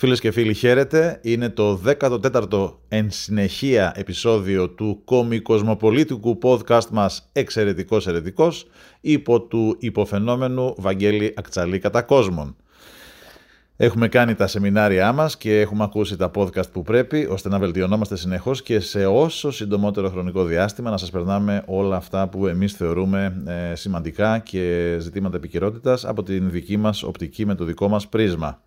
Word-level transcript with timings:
Φίλες 0.00 0.20
και 0.20 0.30
φίλοι, 0.30 0.54
χαίρετε. 0.54 1.18
Είναι 1.22 1.48
το 1.48 1.80
14ο 2.00 2.72
εν 2.88 3.10
συνεχεία 3.10 3.92
επεισόδιο 3.96 4.70
του 4.70 5.00
κομικοσμοπολίτικου 5.04 6.38
podcast 6.42 6.86
μας 6.90 7.30
«Εξαιρετικός 7.32 8.06
Ερετικός» 8.06 8.66
υπό 9.00 9.40
του 9.40 9.76
υποφαινόμενου 9.78 10.74
Βαγγέλη 10.78 11.34
Ακτσαλή 11.36 11.78
κατά 11.78 12.02
κόσμον. 12.02 12.56
Έχουμε 13.76 14.08
κάνει 14.08 14.34
τα 14.34 14.46
σεμινάρια 14.46 15.12
μας 15.12 15.36
και 15.36 15.60
έχουμε 15.60 15.84
ακούσει 15.84 16.16
τα 16.16 16.30
podcast 16.34 16.70
που 16.72 16.82
πρέπει 16.82 17.26
ώστε 17.30 17.48
να 17.48 17.58
βελτιωνόμαστε 17.58 18.16
συνεχώς 18.16 18.62
και 18.62 18.80
σε 18.80 19.06
όσο 19.06 19.50
συντομότερο 19.50 20.08
χρονικό 20.10 20.44
διάστημα 20.44 20.90
να 20.90 20.96
σας 20.96 21.10
περνάμε 21.10 21.62
όλα 21.66 21.96
αυτά 21.96 22.28
που 22.28 22.46
εμείς 22.46 22.72
θεωρούμε 22.72 23.42
ε, 23.46 23.74
σημαντικά 23.74 24.38
και 24.38 24.96
ζητήματα 24.98 25.36
επικαιρότητας 25.36 26.04
από 26.04 26.22
την 26.22 26.50
δική 26.50 26.76
μας 26.76 27.02
οπτική 27.02 27.46
με 27.46 27.54
το 27.54 27.64
δικό 27.64 27.88
μας 27.88 28.08
πρίσμα. 28.08 28.60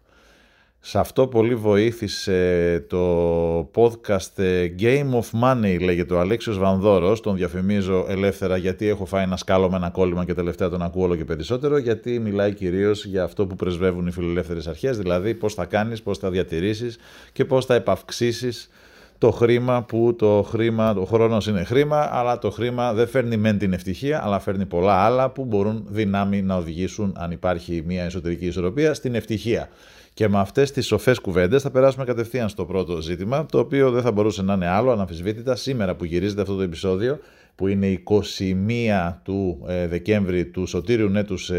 Σε 0.86 1.00
αυτό 1.00 1.28
πολύ 1.28 1.56
βοήθησε 1.56 2.80
το 2.90 3.72
podcast 3.76 4.38
ε, 4.44 4.68
Game 4.80 5.10
of 5.12 5.42
Money, 5.44 5.78
λέγεται 5.82 6.14
ο 6.14 6.20
Αλέξιος 6.20 6.58
Βανδόρος, 6.58 7.22
τον 7.22 7.36
διαφημίζω 7.36 8.06
ελεύθερα 8.10 8.58
γιατί 8.58 8.88
έχω 8.88 9.06
φάει 9.06 9.24
ένα 9.24 9.38
σκάλο 9.38 9.70
με 9.70 9.76
ένα 9.76 9.90
κόλλημα 9.90 10.26
και 10.26 10.34
τελευταία 10.34 10.70
τον 10.70 10.82
ακούω 10.82 11.04
όλο 11.04 11.16
και 11.16 11.26
περισσότερο, 11.26 11.78
γιατί 11.78 12.20
μιλάει 12.20 12.54
κυρίως 12.54 13.06
για 13.06 13.24
αυτό 13.24 13.48
που 13.48 13.56
πρεσβεύουν 13.56 14.08
οι 14.08 14.12
φιλελεύθερες 14.12 14.68
αρχές, 14.68 14.98
δηλαδή 14.98 15.34
πώς 15.34 15.54
θα 15.54 15.66
κάνεις, 15.66 16.02
πώς 16.02 16.18
θα 16.18 16.30
διατηρήσεις 16.30 16.98
και 17.32 17.46
πώς 17.46 17.66
θα 17.66 17.74
επαυξήσεις 17.76 18.70
το 19.18 19.32
χρήμα 19.32 19.84
που 19.84 20.16
το 20.18 20.46
χρήμα, 20.50 20.96
ο 20.96 21.06
χρόνος 21.06 21.48
είναι 21.48 21.64
χρήμα, 21.64 22.10
αλλά 22.12 22.40
το 22.40 22.50
χρήμα 22.50 22.94
δεν 22.94 23.08
φέρνει 23.08 23.38
μεν 23.38 23.58
την 23.58 23.74
ευτυχία, 23.74 24.24
αλλά 24.24 24.40
φέρνει 24.40 24.66
πολλά 24.66 24.94
άλλα 24.94 25.30
που 25.30 25.46
μπορούν 25.46 25.86
δυνάμει 25.90 26.42
να 26.42 26.56
οδηγήσουν, 26.56 27.14
αν 27.18 27.32
υπάρχει 27.32 27.84
μια 27.86 28.04
εσωτερική 28.04 28.46
ισορροπία, 28.46 28.94
στην 28.94 29.16
ευτυχία. 29.16 29.70
Και 30.14 30.28
με 30.28 30.40
αυτές 30.40 30.72
τις 30.72 30.86
σοφές 30.86 31.20
κουβέντες 31.20 31.62
θα 31.62 31.72
περάσουμε 31.72 32.06
κατευθείαν 32.06 32.50
στο 32.50 32.66
πρώτο 32.66 33.02
ζήτημα, 33.02 33.46
το 33.46 33.60
οποίο 33.60 33.92
δεν 33.92 34.02
θα 34.02 34.12
μπορούσε 34.12 34.42
να 34.42 34.54
είναι 34.54 34.68
άλλο 34.68 34.92
αναμφισβήτητα 34.92 35.56
σήμερα 35.56 35.96
που 35.96 36.06
γυρίζεται 36.06 36.42
αυτό 36.42 36.56
το 36.56 36.62
επεισόδιο, 36.62 37.20
που 37.56 37.68
είναι 37.68 38.02
21 38.04 39.14
του 39.24 39.64
ε, 39.68 39.88
Δεκέμβρη 39.88 40.46
του 40.46 40.66
Σωτήριου 40.66 41.10
Νέτους 41.10 41.52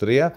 2023. 0.00 0.08
Ε, 0.08 0.28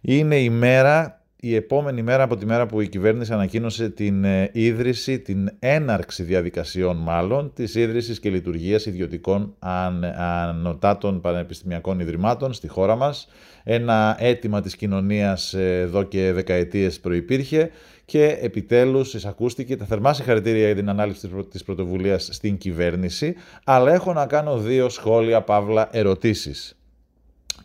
είναι 0.00 0.38
η 0.38 0.50
μέρα 0.50 1.20
η 1.48 1.54
επόμενη 1.54 2.02
μέρα 2.02 2.22
από 2.22 2.36
τη 2.36 2.46
μέρα 2.46 2.66
που 2.66 2.80
η 2.80 2.88
κυβέρνηση 2.88 3.32
ανακοίνωσε 3.32 3.88
την 3.88 4.24
ε, 4.24 4.50
ίδρυση, 4.52 5.18
την 5.18 5.50
έναρξη 5.58 6.22
διαδικασιών 6.22 6.96
μάλλον, 6.96 7.52
της 7.54 7.74
ίδρυσης 7.74 8.20
και 8.20 8.30
λειτουργίας 8.30 8.86
ιδιωτικών 8.86 9.54
αν, 9.58 10.04
ανωτάτων 10.04 11.20
πανεπιστημιακών 11.20 12.00
ιδρυμάτων 12.00 12.52
στη 12.52 12.68
χώρα 12.68 12.96
μας. 12.96 13.28
Ένα 13.64 14.16
αίτημα 14.18 14.60
της 14.60 14.76
κοινωνίας 14.76 15.54
ε, 15.54 15.78
εδώ 15.78 16.02
και 16.02 16.32
δεκαετίες 16.32 17.00
προϋπήρχε 17.00 17.70
και 18.04 18.38
επιτέλους 18.40 19.14
εισακούστηκε 19.14 19.76
τα 19.76 19.84
θερμά 19.84 20.12
συγχαρητήρια 20.12 20.66
για 20.66 20.74
την 20.74 20.88
ανάλυση 20.88 21.28
της 21.50 21.64
πρωτοβουλίας 21.64 22.28
στην 22.32 22.58
κυβέρνηση, 22.58 23.34
αλλά 23.64 23.92
έχω 23.92 24.12
να 24.12 24.26
κάνω 24.26 24.58
δύο 24.58 24.88
σχόλια, 24.88 25.42
παύλα, 25.42 25.88
ερωτήσεις. 25.92 26.76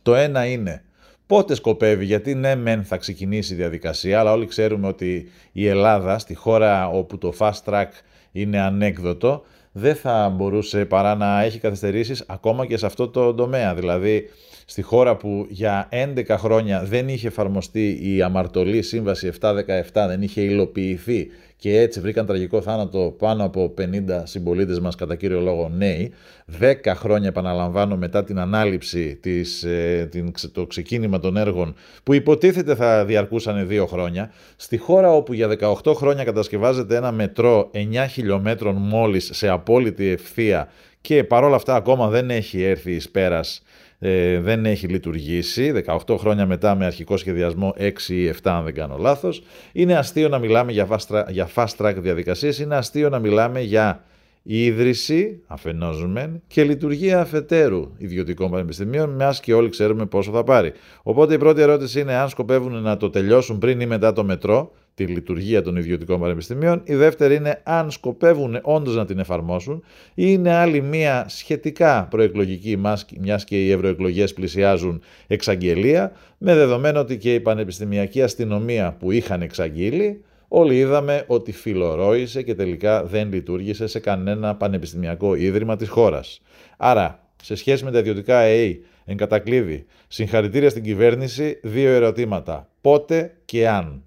Το 0.02 0.16
ένα 0.16 0.46
είναι, 0.46 0.84
Πότε 1.32 1.56
σκοπεύει, 1.56 2.06
γιατί 2.06 2.36
ναι 2.36 2.56
μεν 2.56 2.84
θα 2.84 2.98
ξεκινήσει 2.98 3.54
η 3.54 3.56
διαδικασία, 3.56 4.20
αλλά 4.20 4.32
όλοι 4.32 4.46
ξέρουμε 4.46 4.88
ότι 4.88 5.30
η 5.52 5.68
Ελλάδα, 5.68 6.20
στη 6.20 6.34
χώρα 6.34 6.90
όπου 6.90 7.18
το 7.18 7.34
fast 7.38 7.64
track 7.66 7.88
είναι 8.32 8.60
ανέκδοτο, 8.60 9.44
δεν 9.72 9.96
θα 9.96 10.30
μπορούσε 10.30 10.86
παρά 10.86 11.16
να 11.16 11.42
έχει 11.42 11.60
καθυστερήσεις 11.60 12.24
ακόμα 12.28 12.66
και 12.66 12.78
σε 12.78 12.86
αυτό 12.86 13.08
το 13.08 13.34
τομέα. 13.34 13.76
Δηλαδή, 13.76 14.30
στη 14.66 14.82
χώρα 14.82 15.16
που 15.16 15.46
για 15.50 15.90
11 15.92 16.26
χρόνια 16.30 16.84
δεν 16.84 17.10
είχε 17.10 17.28
εφαρμοστεί 17.28 18.16
η 18.16 18.22
αμαρτωλή 18.22 18.82
σύμβαση 18.82 19.32
717, 19.42 19.54
δεν 20.08 20.22
είχε 20.22 20.42
υλοποιηθεί 20.42 21.28
και 21.62 21.80
έτσι 21.80 22.00
βρήκαν 22.00 22.26
τραγικό 22.26 22.62
θάνατο 22.62 23.16
πάνω 23.18 23.44
από 23.44 23.74
50 23.78 23.84
συμπολίτες 24.24 24.80
μας 24.80 24.96
κατά 24.96 25.16
κύριο 25.16 25.40
λόγο 25.40 25.70
νέοι. 25.70 26.14
10 26.60 26.74
χρόνια 26.96 27.28
επαναλαμβάνω 27.28 27.98
μετά 27.98 28.24
την 28.24 28.40
ανάληψη, 28.40 29.16
της, 29.16 29.64
ε, 29.64 30.08
την, 30.12 30.32
το 30.52 30.68
ξεκίνημα 30.68 31.20
των 31.20 31.38
έργων 31.38 31.76
που 32.04 32.14
υποτίθεται 32.14 32.76
θα 32.76 33.06
διαρκούσαν 33.06 33.68
2 33.70 33.86
χρόνια. 33.88 34.32
Στη 34.56 34.78
χώρα 34.78 35.12
όπου 35.12 35.34
για 35.34 35.48
18 35.84 35.94
χρόνια 35.96 36.24
κατασκευάζεται 36.24 36.96
ένα 36.96 37.12
μετρό 37.12 37.72
9 37.74 38.06
χιλιόμετρων 38.10 38.76
μόλις 38.76 39.30
σε 39.34 39.48
απόλυτη 39.48 40.08
ευθεία 40.08 40.70
και 41.02 41.24
παρόλα 41.24 41.56
αυτά 41.56 41.76
ακόμα 41.76 42.08
δεν 42.10 42.30
έχει 42.30 42.62
έρθει 42.62 42.92
εις 42.92 43.10
πέρας 43.10 43.64
ε, 44.04 44.40
δεν 44.40 44.66
έχει 44.66 44.88
λειτουργήσει, 44.88 45.84
18 46.08 46.18
χρόνια 46.18 46.46
μετά 46.46 46.76
με 46.76 46.86
αρχικό 46.86 47.18
σχεδιασμό 47.18 47.76
6 47.78 47.92
ή 48.08 48.30
7 48.30 48.34
αν 48.44 48.64
δεν 48.64 48.74
κάνω 48.74 48.98
λάθος. 48.98 49.44
Είναι 49.72 49.98
αστείο 49.98 50.30
να 50.30 50.40
μιλάμε 50.40 50.72
για 50.72 50.88
fast, 50.90 51.24
για 51.30 51.50
fast 51.56 51.76
track 51.78 51.94
διαδικασίες, 51.98 52.60
είναι 52.60 52.76
αστείο 52.76 53.10
να 53.10 53.20
μιλάμε 53.20 53.62
για 53.62 54.04
ίδρυση 54.44 55.44
αφενός 55.48 56.08
μεν 56.08 56.42
και 56.48 56.64
λειτουργία 56.64 57.20
αφετέρου 57.20 57.92
ιδιωτικών 57.98 58.52
πανεπιστημίων, 58.52 59.10
μιας 59.10 59.40
και 59.40 59.54
όλοι 59.54 59.70
ξέρουμε 59.70 60.06
πόσο 60.06 60.32
θα 60.32 60.44
πάρει. 60.44 60.74
Οπότε 61.04 61.34
η 61.34 61.38
πρώτη 61.38 61.62
ερώτηση 61.62 62.00
είναι 62.00 62.14
αν 62.14 62.30
σκοπεύουν 62.30 62.82
να 62.82 62.98
το 62.98 63.10
τελειώσουν 63.10 63.58
πριν 63.58 63.80
ή 63.80 63.86
μετά 63.86 64.14
το 64.14 64.24
μετρό, 64.24 64.72
τη 64.94 65.06
λειτουργία 65.06 65.62
των 65.62 65.76
ιδιωτικών 65.76 66.20
πανεπιστημίων. 66.20 66.82
Η 66.84 66.96
δεύτερη 66.96 67.36
είναι 67.36 67.62
αν 67.64 67.92
σκοπεύουν 67.92 68.60
όντως 68.62 68.96
να 68.96 69.06
την 69.06 69.20
εφαρμόσουν 69.20 69.84
ή 70.14 70.24
είναι 70.28 70.54
άλλη 70.54 70.82
μία 70.82 71.26
σχετικά 71.30 72.08
προεκλογική, 72.10 72.78
μιας 73.20 73.44
και 73.44 73.66
οι 73.66 73.72
ευρωεκλογές 73.72 74.34
πλησιάζουν 74.34 75.02
εξαγγελία, 75.28 76.12
με 76.38 76.56
δεδομένο 76.56 77.00
ότι 77.00 77.18
και 77.18 77.34
η 77.34 77.40
πανεπιστημιακή 77.40 78.22
αστυνομία 78.22 78.96
που 79.00 79.12
είχαν 79.12 79.42
εξαγγείλει 79.42 80.24
Όλοι 80.54 80.78
είδαμε 80.78 81.24
ότι 81.28 81.52
φιλορόησε 81.52 82.42
και 82.42 82.56
τελικά 82.56 83.04
δεν 83.06 83.34
λειτουργήσε 83.34 83.88
σε 83.88 84.00
κανένα 84.00 84.56
πανεπιστημιακό 84.56 85.36
ίδρυμα 85.36 85.76
της 85.76 85.90
χώρας. 85.90 86.42
Άρα, 86.78 87.28
σε 87.44 87.56
σχέση 87.56 87.84
με 87.84 87.92
τα 87.92 88.00
ιδιωτικά 88.00 88.38
ΑΕΗ, 88.38 88.84
εν 89.06 89.18
κατακλείδη, 89.18 89.86
συγχαρητήρια 90.08 90.70
στην 90.70 90.84
κυβέρνηση, 90.84 91.60
δύο 91.64 91.90
ερωτήματα. 91.90 92.70
Πότε 92.82 93.38
και 93.46 93.70
αν. 93.70 94.04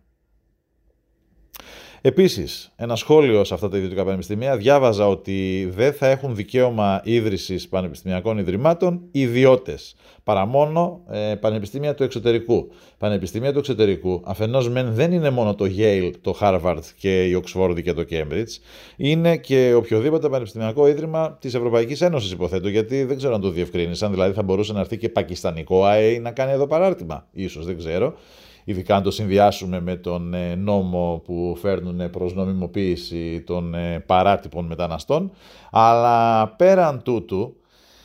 Επίσης, 2.06 2.72
ένα 2.76 2.97
σχόλιο 2.97 3.44
σε 3.44 3.54
αυτά 3.54 3.69
τα 3.69 3.76
ιδιωτικά 3.76 4.04
πανεπιστημία 4.04 4.56
διάβαζα 4.56 5.09
ότι 5.09 5.69
δεν 5.75 5.92
θα 5.92 6.06
έχουν 6.06 6.34
δικαίωμα 6.34 7.00
ίδρυσης 7.04 7.69
πανεπιστημιακών 7.69 8.38
ιδρυμάτων 8.38 9.00
ιδιώτες, 9.10 9.94
παρά 10.25 10.47
μόνο 10.47 11.00
ε, 11.10 11.34
πανεπιστήμια 11.41 11.94
του 11.94 12.03
εξωτερικού. 12.03 12.70
Πανεπιστήμια 12.98 13.53
του 13.53 13.59
εξωτερικού, 13.59 14.22
αφενός 14.25 14.69
μεν 14.69 14.92
δεν 14.94 15.12
είναι 15.12 15.31
μόνο 15.31 15.54
το 15.54 15.65
Yale, 15.78 16.10
το 16.20 16.37
Harvard 16.41 16.82
και 16.98 17.25
η 17.25 17.42
Oxford 17.44 17.82
και 17.82 17.92
το 17.92 18.04
Cambridge, 18.10 18.59
είναι 18.97 19.36
και 19.36 19.75
οποιοδήποτε 19.76 20.28
πανεπιστημιακό 20.28 20.86
ίδρυμα 20.88 21.36
της 21.41 21.54
Ευρωπαϊκής 21.54 22.00
Ένωσης, 22.00 22.32
υποθέτω, 22.32 22.69
γιατί 22.69 23.04
δεν 23.04 23.16
ξέρω 23.16 23.34
αν 23.34 23.41
το 23.41 23.50
διευκρίνησαν. 23.50 24.10
Δηλαδή, 24.10 24.34
θα 24.34 24.42
μπορούσε 24.42 24.72
να 24.72 24.81
έρθει 24.81 24.97
και 24.97 25.09
πακιστανικό 25.09 25.84
ΑΕ 25.84 26.19
να 26.19 26.31
κάνει 26.31 26.53
εδώ 26.53 26.66
παράρτημα. 26.66 27.26
Ίσως, 27.32 27.66
δεν 27.66 27.78
ξέρω 27.78 28.15
ειδικά 28.64 28.97
αν 28.97 29.02
το 29.02 29.10
συνδυάσουμε 29.10 29.80
με 29.80 29.97
τον 29.97 30.34
ε, 30.34 30.54
νόμο 30.54 31.22
που 31.24 31.56
φέρνουν 31.60 32.10
προς 32.10 32.34
νομιμοποίηση 32.34 33.42
των 33.47 33.74
ε, 33.74 33.98
παράτυπων 34.06 34.66
μεταναστών. 34.66 35.30
Αλλά 35.71 36.48
πέραν 36.48 37.03
τούτου, 37.03 37.56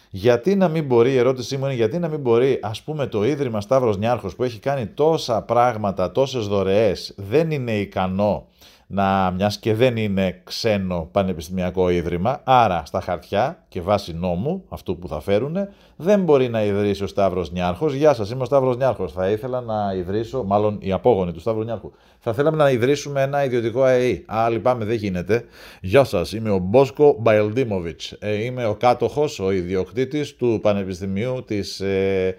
γιατί 0.10 0.56
να 0.56 0.68
μην 0.68 0.86
μπορεί, 0.86 1.12
η 1.12 1.18
ερώτησή 1.18 1.58
μου 1.58 1.66
είναι 1.66 1.74
γιατί 1.74 2.00
να 2.00 2.08
μην 2.08 2.20
μπορεί 2.20 2.60
ας 2.62 2.82
πούμε 2.82 3.08
το 3.08 3.26
Ίδρυμα 3.26 3.62
Σταύρος 3.62 3.98
Νιάρχος 3.98 4.36
που 4.36 4.44
έχει 4.44 4.60
κάνει 4.60 4.86
τόσα 4.86 5.42
πράγματα, 5.42 6.12
τόσες 6.12 6.48
δωρεές, 6.48 7.14
δεν 7.18 7.52
είναι 7.52 7.72
ικανό 7.72 8.48
να, 8.92 9.32
μιας 9.32 9.60
και 9.60 9.74
δεν 9.74 9.98
είναι 9.98 10.42
ξένο 10.44 11.10
πανεπιστημιακό 11.12 11.90
ίδρυμα, 11.90 12.42
άρα 12.44 12.84
στα 12.86 13.02
χαρτιά 13.02 13.64
και 13.68 13.82
βάσει 13.82 14.14
νόμου, 14.14 14.64
αυτού 14.70 14.98
που 14.98 15.08
θα 15.08 15.20
φέρουν, 15.20 15.58
δεν 15.96 16.24
μπορεί 16.24 16.50
να 16.50 16.64
ιδρύσει 16.64 17.04
ο 17.04 17.08
Σταύρος 17.08 17.52
Νιάρχος. 17.52 17.94
Γεια 17.94 18.14
σας, 18.14 18.32
είμαι 18.32 18.42
ο 18.42 18.46
Σταύρος 18.46 18.78
Νιάρχος. 18.78 19.12
Θα 19.12 19.30
ήθελα 19.30 19.62
να 19.62 19.94
ιδρύσω, 19.96 20.44
μάλλον 20.44 20.78
οι 20.82 20.92
απόγονοι 20.92 21.32
του 21.32 21.40
Σταύρου 21.40 21.64
Νιάρχου, 21.64 21.92
θα 22.20 22.34
θέλαμε 22.34 22.58
να 22.58 22.70
ιδρύσουμε 22.70 23.22
ένα 23.22 23.44
ιδιωτικό 23.44 23.82
ΑΕΗ. 23.82 24.26
Α, 24.28 24.50
λυπάμαι, 24.50 24.86
δεν 24.86 24.96
γίνεται. 24.96 25.46
Γεια 25.82 26.04
σας, 26.04 26.34
είμαι 26.34 26.50
ο 26.50 26.58
Μπόσκο 26.58 27.16
Μπαϊλντίμοβιτς. 27.20 28.12
Ε, 28.12 28.44
είμαι 28.44 28.66
ο 28.66 28.76
κάτοχος, 28.76 29.40
ο 29.40 29.52
ιδιοκτήτης 29.52 30.36
του 30.36 30.60
Πανεπιστημίου 30.62 31.44
της... 31.48 31.80
Ε, 31.80 32.36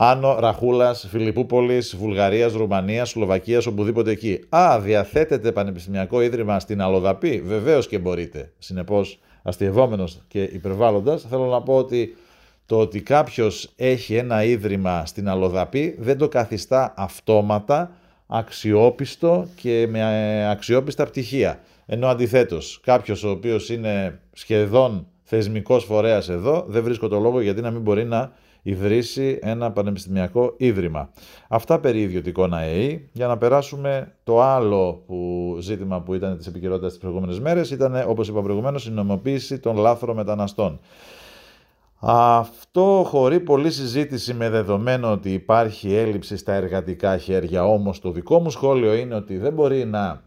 Άνω 0.00 0.38
Ραχούλας, 0.38 1.06
Φιλιππούπολης, 1.10 1.96
Βουλγαρίας, 1.96 2.52
Ρουμανίας, 2.52 3.08
Σλοβακίας, 3.08 3.66
οπουδήποτε 3.66 4.10
εκεί. 4.10 4.40
Α, 4.48 4.80
διαθέτεται 4.80 5.52
πανεπιστημιακό 5.52 6.20
ίδρυμα 6.20 6.60
στην 6.60 6.82
Αλοδαπή; 6.82 7.42
Βεβαίως 7.46 7.86
και 7.86 7.98
μπορείτε. 7.98 8.52
Συνεπώς, 8.58 9.18
αστειευόμενος 9.42 10.20
και 10.28 10.42
υπερβάλλοντας, 10.42 11.26
θέλω 11.30 11.44
να 11.44 11.62
πω 11.62 11.76
ότι 11.76 12.16
το 12.66 12.78
ότι 12.78 13.00
κάποιος 13.00 13.72
έχει 13.76 14.14
ένα 14.14 14.44
ίδρυμα 14.44 15.06
στην 15.06 15.28
Αλοδαπή 15.28 15.96
δεν 15.98 16.18
το 16.18 16.28
καθιστά 16.28 16.94
αυτόματα 16.96 17.90
αξιόπιστο 18.26 19.46
και 19.54 19.86
με 19.90 20.50
αξιόπιστα 20.50 21.04
πτυχία. 21.04 21.60
Ενώ 21.86 22.06
αντιθέτως, 22.06 22.80
κάποιος 22.82 23.24
ο 23.24 23.30
οποίος 23.30 23.68
είναι 23.68 24.20
σχεδόν 24.32 25.06
θεσμικός 25.22 25.84
φορέας 25.84 26.28
εδώ, 26.28 26.64
δεν 26.68 26.82
βρίσκω 26.82 27.08
το 27.08 27.18
λόγο 27.18 27.40
γιατί 27.40 27.60
να 27.60 27.70
μην 27.70 27.80
μπορεί 27.80 28.04
να 28.04 28.32
ιδρύσει 28.68 29.38
ένα 29.42 29.70
πανεπιστημιακό 29.70 30.54
ίδρυμα. 30.56 31.10
Αυτά 31.48 31.80
περί 31.80 32.00
ιδιωτικών 32.00 32.54
ΑΕΗ. 32.54 33.08
Για 33.12 33.26
να 33.26 33.38
περάσουμε 33.38 34.14
το 34.24 34.42
άλλο 34.42 35.02
που, 35.06 35.56
ζήτημα 35.60 36.00
που 36.00 36.14
ήταν 36.14 36.36
της 36.36 36.46
επικαιρότητας 36.46 36.90
τις 36.90 37.00
προηγούμενες 37.00 37.40
μέρες, 37.40 37.70
ήταν, 37.70 38.04
όπως 38.08 38.28
είπα 38.28 38.42
προηγουμένως, 38.42 38.86
η 38.86 38.90
νομοποίηση 38.90 39.58
των 39.58 39.76
λάθρων 39.76 40.16
μεταναστών. 40.16 40.80
Αυτό 42.00 43.04
χωρί 43.06 43.40
πολλή 43.40 43.70
συζήτηση 43.70 44.34
με 44.34 44.50
δεδομένο 44.50 45.12
ότι 45.12 45.32
υπάρχει 45.32 45.94
έλλειψη 45.94 46.36
στα 46.36 46.52
εργατικά 46.52 47.18
χέρια, 47.18 47.64
όμως 47.64 48.00
το 48.00 48.10
δικό 48.10 48.40
μου 48.40 48.50
σχόλιο 48.50 48.94
είναι 48.94 49.14
ότι 49.14 49.36
δεν 49.36 49.52
μπορεί 49.52 49.84
να 49.84 50.22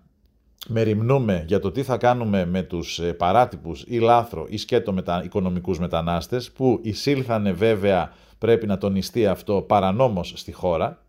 μεριμνούμε 0.67 1.44
για 1.47 1.59
το 1.59 1.71
τι 1.71 1.83
θα 1.83 1.97
κάνουμε 1.97 2.45
με 2.45 2.61
τους 2.61 2.99
ε, 2.99 3.13
παράτυπους 3.13 3.83
ή 3.87 3.99
λάθρο 3.99 4.45
ή 4.49 4.57
σκέτο 4.57 4.94
μετα... 4.94 5.23
οικονομικούς 5.23 5.79
μετανάστες 5.79 6.51
που 6.51 6.79
εισήλθανε 6.81 7.51
βέβαια 7.51 8.11
πρέπει 8.41 8.67
να 8.67 8.77
τονιστεί 8.77 9.27
αυτό 9.27 9.61
παρανόμως 9.61 10.33
στη 10.35 10.51
χώρα 10.51 11.01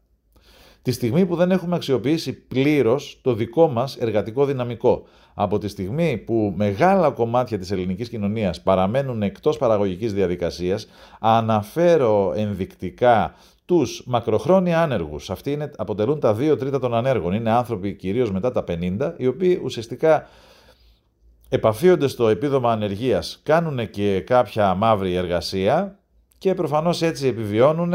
τη 0.83 0.93
στιγμή 0.93 1.27
που 1.27 1.37
δεν 1.37 1.51
έχουμε 1.51 1.77
αξιοποιήσει 1.77 2.33
πλήρως 2.33 3.21
το 3.23 3.35
δικό 3.35 3.69
μας 3.69 3.97
εργατικό 3.97 4.45
δυναμικό. 4.45 5.03
Από 5.35 5.59
τη 5.59 5.69
στιγμή 5.69 6.17
που 6.17 6.53
μεγάλα 6.57 7.11
κομμάτια 7.11 7.59
της 7.59 7.71
ελληνικής 7.71 8.09
κοινωνίας 8.09 8.61
παραμένουν 8.63 9.23
εκτός 9.23 9.59
παραγωγικής 9.59 10.13
διαδικασίας, 10.13 10.87
αναφέρω 11.21 12.33
ενδεικτικά 12.37 13.35
τους 13.65 14.03
μακροχρόνια 14.07 14.83
άνεργους. 14.83 15.31
Αυτοί 15.31 15.53
είναι, 15.53 15.71
αποτελούν 15.77 16.21
τα 16.21 16.35
δύο 16.35 16.57
τρίτα 16.57 16.79
των 16.79 16.95
ανέργων. 16.95 17.33
Είναι 17.33 17.51
άνθρωποι 17.51 17.95
κυρίως 17.95 18.31
μετά 18.33 18.53
τα 18.53 18.65
50, 18.69 19.15
οι 19.17 19.27
οποίοι 19.27 19.61
ουσιαστικά 19.65 20.29
επαφίονται 21.49 22.09
στο 22.09 22.29
επίδομα 22.29 22.73
ανεργίας, 22.73 23.41
κάνουν 23.43 23.91
και 23.91 24.21
κάποια 24.21 24.75
μαύρη 24.75 25.15
εργασία 25.15 25.99
και 26.43 26.55
προφανώς 26.55 27.03
έτσι 27.03 27.27
επιβιώνουν 27.27 27.95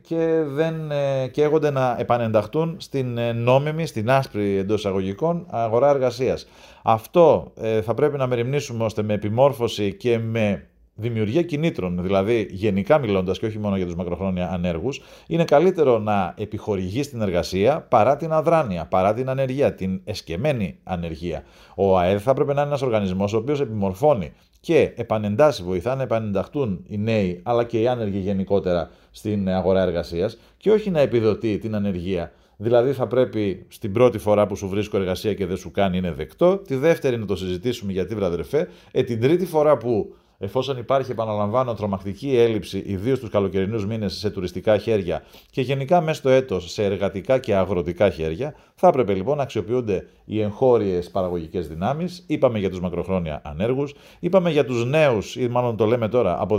και 0.00 0.42
δεν 0.46 0.90
ε, 0.90 1.28
καίγονται 1.28 1.70
να 1.70 1.96
επανενταχτούν 1.98 2.76
στην 2.78 3.18
ε, 3.18 3.32
νόμιμη, 3.32 3.86
στην 3.86 4.10
άσπρη 4.10 4.56
εντός 4.56 4.86
αγωγικών 4.86 5.46
αγορά 5.50 5.88
εργασίας. 5.88 6.48
Αυτό 6.82 7.52
ε, 7.60 7.82
θα 7.82 7.94
πρέπει 7.94 8.16
να 8.16 8.26
μεριμνήσουμε 8.26 8.84
ώστε 8.84 9.02
με 9.02 9.14
επιμόρφωση 9.14 9.94
και 9.94 10.18
με 10.18 10.66
δημιουργία 10.94 11.42
κινήτρων, 11.42 12.02
δηλαδή 12.02 12.46
γενικά 12.50 12.98
μιλώντας 12.98 13.38
και 13.38 13.46
όχι 13.46 13.58
μόνο 13.58 13.76
για 13.76 13.86
τους 13.86 13.94
μακροχρόνια 13.94 14.50
ανέργους, 14.50 15.02
είναι 15.26 15.44
καλύτερο 15.44 15.98
να 15.98 16.34
επιχορηγεί 16.38 17.00
την 17.00 17.20
εργασία 17.20 17.86
παρά 17.90 18.16
την 18.16 18.32
αδράνεια, 18.32 18.86
παρά 18.86 19.14
την 19.14 19.28
ανεργία, 19.28 19.74
την 19.74 20.00
εσκεμμένη 20.04 20.78
ανεργία. 20.84 21.42
Ο 21.74 21.98
ΑΕΔ 21.98 22.22
θα 22.22 22.34
πρέπει 22.34 22.54
να 22.54 22.60
είναι 22.60 22.68
ένας 22.68 22.82
οργανισμός 22.82 23.32
ο 23.32 23.36
οποίος 23.36 23.60
επιμορφώνει 23.60 24.32
και 24.62 24.92
επανεντάσεις, 24.96 25.64
βοηθά 25.64 25.94
να 25.94 26.02
επανενταχτούν 26.02 26.84
οι 26.88 26.98
νέοι 26.98 27.40
αλλά 27.42 27.64
και 27.64 27.80
οι 27.80 27.88
άνεργοι 27.88 28.18
γενικότερα 28.18 28.90
στην 29.10 29.48
αγορά 29.48 29.82
εργασίας 29.82 30.38
και 30.56 30.70
όχι 30.70 30.90
να 30.90 31.00
επιδοτεί 31.00 31.58
την 31.58 31.74
ανεργία. 31.74 32.32
Δηλαδή 32.56 32.92
θα 32.92 33.06
πρέπει 33.06 33.66
στην 33.68 33.92
πρώτη 33.92 34.18
φορά 34.18 34.46
που 34.46 34.56
σου 34.56 34.68
βρίσκω 34.68 34.96
εργασία 34.96 35.34
και 35.34 35.46
δεν 35.46 35.56
σου 35.56 35.70
κάνει 35.70 35.96
είναι 35.96 36.12
δεκτό, 36.12 36.56
τη 36.56 36.74
δεύτερη 36.74 37.18
να 37.18 37.26
το 37.26 37.36
συζητήσουμε 37.36 37.92
γιατί 37.92 38.14
βραδερφέ, 38.14 38.68
ε, 38.90 39.02
την 39.02 39.20
τρίτη 39.20 39.46
φορά 39.46 39.76
που 39.76 40.14
εφόσον 40.42 40.78
υπάρχει, 40.78 41.10
επαναλαμβάνω, 41.10 41.74
τρομακτική 41.74 42.36
έλλειψη, 42.36 42.82
ιδίως 42.86 43.18
τους 43.18 43.30
καλοκαιρινούς 43.30 43.86
μήνες 43.86 44.12
σε 44.12 44.30
τουριστικά 44.30 44.78
χέρια 44.78 45.22
και 45.50 45.60
γενικά 45.60 46.00
μέσα 46.00 46.18
στο 46.18 46.28
έτος 46.28 46.70
σε 46.72 46.84
εργατικά 46.84 47.38
και 47.38 47.54
αγροτικά 47.54 48.10
χέρια, 48.10 48.54
θα 48.74 48.88
έπρεπε 48.88 49.14
λοιπόν 49.14 49.36
να 49.36 49.42
αξιοποιούνται 49.42 50.06
οι 50.24 50.40
εγχώριες 50.40 51.10
παραγωγικές 51.10 51.68
δυνάμεις. 51.68 52.24
Είπαμε 52.26 52.58
για 52.58 52.70
τους 52.70 52.80
μακροχρόνια 52.80 53.40
ανέργους, 53.44 53.94
είπαμε 54.20 54.50
για 54.50 54.64
τους 54.64 54.84
νέους, 54.84 55.36
ή 55.36 55.48
μάλλον 55.48 55.76
το 55.76 55.86
λέμε 55.86 56.08
τώρα, 56.08 56.40
από 56.40 56.56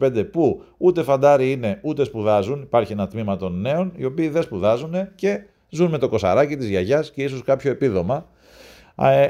15-25 0.00 0.24
που 0.32 0.62
ούτε 0.76 1.02
φαντάρι 1.02 1.50
είναι 1.52 1.80
ούτε 1.82 2.04
σπουδάζουν. 2.04 2.62
Υπάρχει 2.62 2.92
ένα 2.92 3.08
τμήμα 3.08 3.36
των 3.36 3.60
νέων, 3.60 3.92
οι 3.96 4.04
οποίοι 4.04 4.28
δεν 4.28 4.42
σπουδάζουν 4.42 4.94
και 5.14 5.40
ζουν 5.68 5.90
με 5.90 5.98
το 5.98 6.08
κοσαράκι 6.08 6.56
της 6.56 6.68
γιαγιάς 6.68 7.10
και 7.10 7.22
ίσως 7.22 7.42
κάποιο 7.42 7.70
επίδομα 7.70 8.16
ε, 8.16 8.39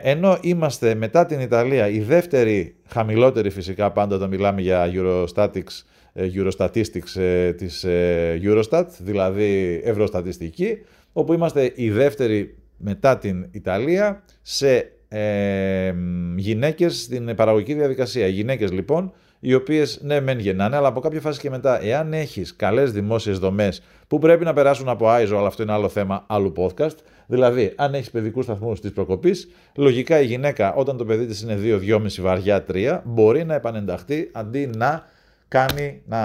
ενώ 0.03 0.39
είμαστε 0.41 0.95
μετά 0.95 1.27
την 1.27 1.41
Ιταλία 1.41 1.89
η 1.89 2.01
δεύτερη 2.01 2.75
χαμηλότερη 2.89 3.51
φυσικά 3.51 3.91
πάντα 3.91 4.17
όταν 4.17 4.29
μιλάμε 4.29 4.61
για 4.61 4.91
Eurostatics, 4.95 5.83
ε, 6.13 6.29
Eurostatistics 6.35 7.21
ε, 7.21 7.53
της 7.53 7.87
Eurostat, 8.43 8.87
δηλαδή 8.99 9.81
ευρωστατιστική, 9.85 10.79
όπου 11.13 11.33
είμαστε 11.33 11.73
η 11.75 11.91
δεύτερη 11.91 12.55
μετά 12.77 13.19
την 13.19 13.49
Ιταλία 13.51 14.23
σε 14.43 14.93
ε, 15.09 15.95
γυναίκες 16.37 17.01
στην 17.01 17.35
παραγωγική 17.35 17.75
διαδικασία. 17.75 18.27
Οι 18.27 18.31
γυναίκες 18.31 18.73
λοιπόν 18.73 19.13
οι 19.41 19.55
οποίες 19.55 20.01
ναι, 20.03 20.21
μεν 20.21 20.39
γεννάνε, 20.39 20.77
αλλά 20.77 20.89
από 20.89 21.01
κάποια 21.01 21.21
φάση 21.21 21.41
και 21.41 21.51
μετά, 21.51 21.85
εάν 21.85 22.13
έχεις 22.13 22.57
καλές 22.57 22.93
δημόσιες 22.93 23.39
δομές 23.39 23.83
που 24.09 24.19
πρέπει 24.19 24.45
να 24.45 24.53
περάσουν 24.53 24.89
από 24.89 25.07
ISO, 25.09 25.35
αλλά 25.37 25.47
αυτό 25.47 25.63
είναι 25.63 25.73
άλλο 25.73 25.89
θέμα 25.89 26.25
άλλου 26.27 26.53
podcast. 26.57 26.95
Δηλαδή, 27.31 27.73
αν 27.77 27.95
έχεις 27.95 28.11
παιδικούς 28.11 28.45
σταθμούς 28.45 28.81
της 28.81 28.93
προκοπής, 28.93 29.49
λογικά 29.77 30.21
η 30.21 30.25
γυναίκα 30.25 30.75
όταν 30.75 30.97
το 30.97 31.05
παιδί 31.05 31.27
της 31.27 31.43
είναι 31.43 31.57
2-2,5 31.57 32.21
βαριά 32.21 32.65
3, 32.69 33.01
μπορεί 33.05 33.45
να 33.45 33.55
επανενταχθεί 33.55 34.29
αντί 34.33 34.67
να 34.67 35.05
κάνει 35.49 36.03
να 36.07 36.19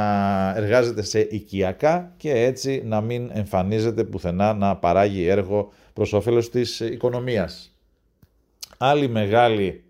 εργάζεται 0.56 1.02
σε 1.02 1.20
οικιακά 1.20 2.14
και 2.18 2.32
έτσι 2.32 2.82
να 2.86 3.02
μην 3.02 3.30
εμφανίζεται 3.34 4.04
πουθενά 4.04 4.54
να 4.54 4.76
παράγει 4.76 5.26
έργο 5.26 5.72
προς 5.94 6.14
όφελος 6.14 6.50
της 6.50 6.80
οικονομίας. 6.80 7.78
Άλλη 8.78 9.08
μεγάλη 9.08 9.84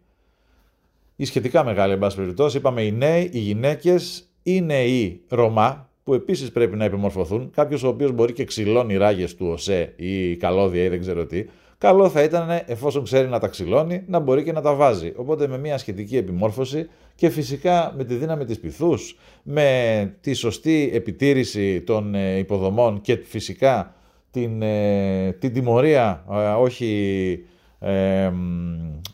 ή 1.15 1.25
σχετικά 1.25 1.63
μεγάλη, 1.63 1.93
εν 1.93 1.99
πάση 1.99 2.15
περιπτώσει, 2.15 2.57
είπαμε 2.57 2.81
οι 2.81 2.91
νέοι, 2.91 3.29
οι 3.33 3.39
γυναίκες, 3.39 4.29
είναι 4.43 4.83
οι 4.83 5.21
Ρωμά, 5.27 5.89
που 6.05 6.13
επίσης 6.13 6.51
πρέπει 6.51 6.75
να 6.75 6.85
επιμορφωθούν. 6.85 7.51
Κάποιος 7.55 7.83
ο 7.83 7.87
οποίος 7.87 8.11
μπορεί 8.11 8.33
και 8.33 8.43
ξυλώνει 8.43 8.97
ράγες 8.97 9.35
του 9.35 9.47
ΟΣΕ 9.47 9.93
ή 9.95 10.35
καλώδια 10.35 10.83
ή 10.83 10.87
δεν 10.87 10.99
ξέρω 10.99 11.25
τι. 11.25 11.45
Καλό 11.77 12.09
θα 12.09 12.23
ήταν, 12.23 12.61
εφόσον 12.65 13.03
ξέρει 13.03 13.27
να 13.27 13.39
τα 13.39 13.47
ξυλώνει, 13.47 14.03
να 14.07 14.19
μπορεί 14.19 14.43
και 14.43 14.51
να 14.51 14.61
τα 14.61 14.73
βάζει. 14.73 15.13
Οπότε 15.15 15.47
με 15.47 15.57
μια 15.57 15.77
σχετική 15.77 16.17
επιμόρφωση 16.17 16.89
και 17.15 17.29
φυσικά 17.29 17.93
με 17.97 18.03
τη 18.03 18.15
δύναμη 18.15 18.45
της 18.45 18.59
πυθούς, 18.59 19.17
με 19.43 20.17
τη 20.21 20.33
σωστή 20.33 20.89
επιτήρηση 20.93 21.81
των 21.81 22.15
ε, 22.15 22.37
υποδομών 22.37 23.01
και 23.01 23.15
φυσικά 23.15 23.95
την, 24.31 24.61
ε, 24.61 25.31
την 25.39 25.53
τιμωρία, 25.53 26.25
ε, 26.31 26.35
όχι 26.35 27.39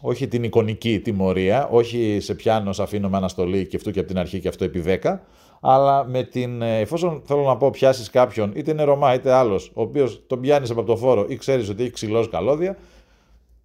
όχι 0.02 0.28
την 0.28 0.44
εικονική 0.44 1.00
τιμωρία, 1.00 1.68
όχι 1.68 2.18
σε 2.22 2.36
πιάνω, 2.36 2.74
σε 2.74 2.84
αφήνω 2.84 3.10
με 3.10 3.18
αναστολή 3.18 3.68
και 3.68 3.76
αυτό 3.76 3.92
και 3.92 4.00
από 4.00 4.08
την 4.08 4.18
αρχή 4.18 4.40
και 4.40 4.48
αυτό 4.48 4.64
επί 4.64 4.84
10, 5.04 5.20
αλλά 5.64 6.06
με 6.06 6.24
την, 6.24 6.62
ε, 6.62 6.80
εφόσον 6.80 7.22
θέλω 7.26 7.42
να 7.42 7.58
πω 7.58 7.70
πιάσεις 7.70 8.10
κάποιον, 8.10 8.52
είτε 8.56 8.72
είναι 8.72 8.84
Ρωμά 8.84 9.14
είτε 9.14 9.32
άλλος, 9.32 9.72
ο 9.74 9.82
οποίος 9.82 10.24
τον 10.28 10.42
πιάνεις 10.42 10.70
από 10.70 10.84
το 10.84 10.96
φόρο 10.98 11.26
ή 11.28 11.36
ξέρεις 11.36 11.70
ότι 11.70 11.82
έχει 11.84 11.92
ξυλώσει 11.92 12.30
καλώδια, 12.30 12.78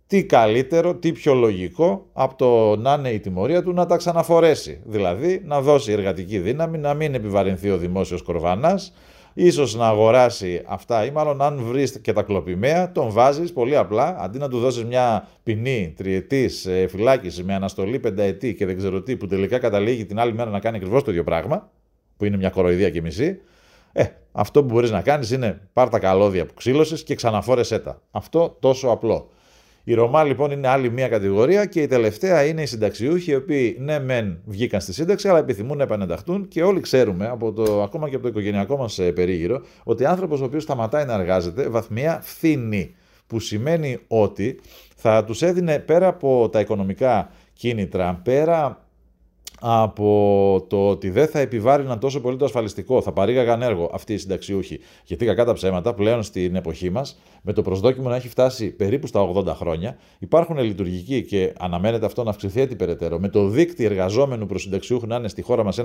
τι 0.07 0.25
καλύτερο, 0.25 0.95
τι 0.95 1.13
πιο 1.13 1.35
λογικό 1.35 2.07
από 2.13 2.35
το 2.37 2.77
να 2.77 2.93
είναι 2.93 3.11
η 3.11 3.21
τιμωρία 3.21 3.63
του 3.63 3.73
να 3.73 3.87
τα 3.87 3.97
ξαναφορέσει. 3.97 4.81
Δηλαδή 4.85 5.43
να 5.45 5.61
δώσει 5.61 5.93
εργατική 5.93 6.39
δύναμη, 6.39 6.79
να 6.79 6.95
μην 6.95 7.15
επιβαρυνθεί 7.15 7.71
ο 7.71 7.77
δημόσιος 7.77 8.23
κορβανάς, 8.23 8.93
ίσως 9.35 9.75
να 9.75 9.87
αγοράσει 9.87 10.63
αυτά 10.67 11.05
ή 11.05 11.11
μάλλον 11.11 11.43
αν 11.43 11.59
βρεις 11.63 12.01
και 12.01 12.13
τα 12.13 12.23
κλοπημαία, 12.23 12.93
τον 12.93 13.11
βάζεις 13.11 13.53
πολύ 13.53 13.77
απλά, 13.77 14.17
αντί 14.19 14.39
να 14.39 14.49
του 14.49 14.59
δώσεις 14.59 14.85
μια 14.85 15.29
ποινή 15.43 15.95
τριετής 15.97 16.67
ε, 16.67 16.87
φυλάκιση 16.87 17.43
με 17.43 17.55
αναστολή 17.55 17.99
πενταετή 17.99 18.55
και 18.55 18.67
δεν 18.67 18.77
ξέρω 18.77 19.03
τι 19.03 19.17
που 19.17 19.27
τελικά 19.27 19.59
καταλήγει 19.59 20.07
την 20.07 20.19
άλλη 20.19 20.33
μέρα 20.33 20.51
να 20.51 20.61
κάνει 20.61 20.77
ακριβώς 20.77 21.03
το 21.03 21.11
ίδιο 21.11 21.25
πράγμα, 21.25 21.71
που 22.17 22.25
είναι 22.25 22.37
μια 22.37 22.51
κοροϊδία 22.51 22.91
και 22.91 23.01
μισή, 23.01 23.41
ε, 23.93 24.05
αυτό 24.33 24.65
που 24.65 24.75
μπορείς 24.75 24.91
να 24.91 25.03
κάνεις 25.03 25.31
είναι 25.31 25.61
πάρ 25.73 25.89
τα 25.89 25.99
καλώδια 25.99 26.47
που 26.47 26.55
ξύλωσες 26.55 27.03
και 27.03 27.15
ξαναφόρεσέ 27.15 27.79
τα. 27.79 28.03
Αυτό 28.11 28.57
τόσο 28.61 28.89
απλό. 28.89 29.31
Η 29.89 29.95
Ρωμά 29.95 30.25
λοιπόν 30.25 30.51
είναι 30.51 30.69
άλλη 30.69 30.91
μία 30.91 31.09
κατηγορία 31.09 31.65
και 31.65 31.83
η 31.83 31.87
τελευταία 31.87 32.45
είναι 32.45 32.63
οι 32.63 32.67
συνταξιούχοι, 32.67 33.31
οι 33.31 33.35
οποίοι 33.35 33.77
ναι, 33.81 33.99
μεν 33.99 34.41
βγήκαν 34.45 34.81
στη 34.81 34.93
σύνταξη, 34.93 35.29
αλλά 35.29 35.39
επιθυμούν 35.39 35.77
να 35.77 35.83
επανενταχθούν 35.83 36.49
και 36.49 36.63
όλοι 36.63 36.81
ξέρουμε, 36.81 37.27
από 37.29 37.53
το, 37.53 37.83
ακόμα 37.83 38.09
και 38.09 38.15
από 38.15 38.25
το 38.25 38.29
οικογενειακό 38.29 38.77
μας 38.77 38.99
ε, 38.99 39.13
περίγυρο, 39.13 39.63
ότι 39.85 40.05
άνθρωπος 40.05 40.41
ο 40.41 40.45
οποίος 40.45 40.63
σταματάει 40.63 41.05
να 41.05 41.15
εργάζεται 41.15 41.69
βαθμία 41.69 42.21
φθήνει. 42.23 42.95
Που 43.27 43.41
σημαίνει 43.41 43.99
ότι 44.09 44.61
θα 44.97 45.25
τους 45.25 45.43
έδινε 45.43 45.79
πέρα 45.79 46.07
από 46.07 46.49
τα 46.49 46.61
οικονομικά 46.61 47.31
κίνητρα, 47.53 48.21
πέρα 48.25 48.86
από 49.61 50.65
το 50.69 50.89
ότι 50.89 51.11
δεν 51.11 51.27
θα 51.27 51.39
επιβάρυναν 51.39 51.99
τόσο 51.99 52.21
πολύ 52.21 52.37
το 52.37 52.45
ασφαλιστικό, 52.45 53.03
θα 53.03 53.13
παρήγαγαν 53.13 53.63
έργο 53.63 53.91
αυτοί 53.93 54.13
οι 54.13 54.19
συνταξιούχοι. 54.19 54.81
Γιατί 55.05 55.25
κακά 55.25 55.45
τα 55.45 55.53
ψέματα 55.53 55.95
πλέον 55.95 56.23
στην 56.23 56.55
εποχή 56.55 56.91
μας, 56.91 57.19
με 57.43 57.53
το 57.53 57.63
προσδόκιμο 57.63 58.09
να 58.09 58.17
έχει 58.17 58.29
φτάσει 58.29 58.71
περίπου 58.71 59.07
στα 59.07 59.33
80 59.35 59.47
χρόνια, 59.47 59.97
υπάρχουν 60.19 60.59
λειτουργικοί 60.59 61.25
και 61.25 61.53
αναμένεται 61.59 62.07
αυτό 62.07 62.23
να 62.23 62.31
αυξηθεί 62.31 62.61
έτσι 62.61 62.77
περαιτέρω. 62.77 63.19
Με 63.19 63.29
το 63.29 63.49
δίκτυο 63.49 63.87
εργαζόμενου 63.87 64.47
προς 64.47 64.63
συνταξιούχου 64.63 65.07
να 65.07 65.17
είναι 65.17 65.29
στη 65.29 65.43
χώρα 65.43 65.65
μας 65.65 65.79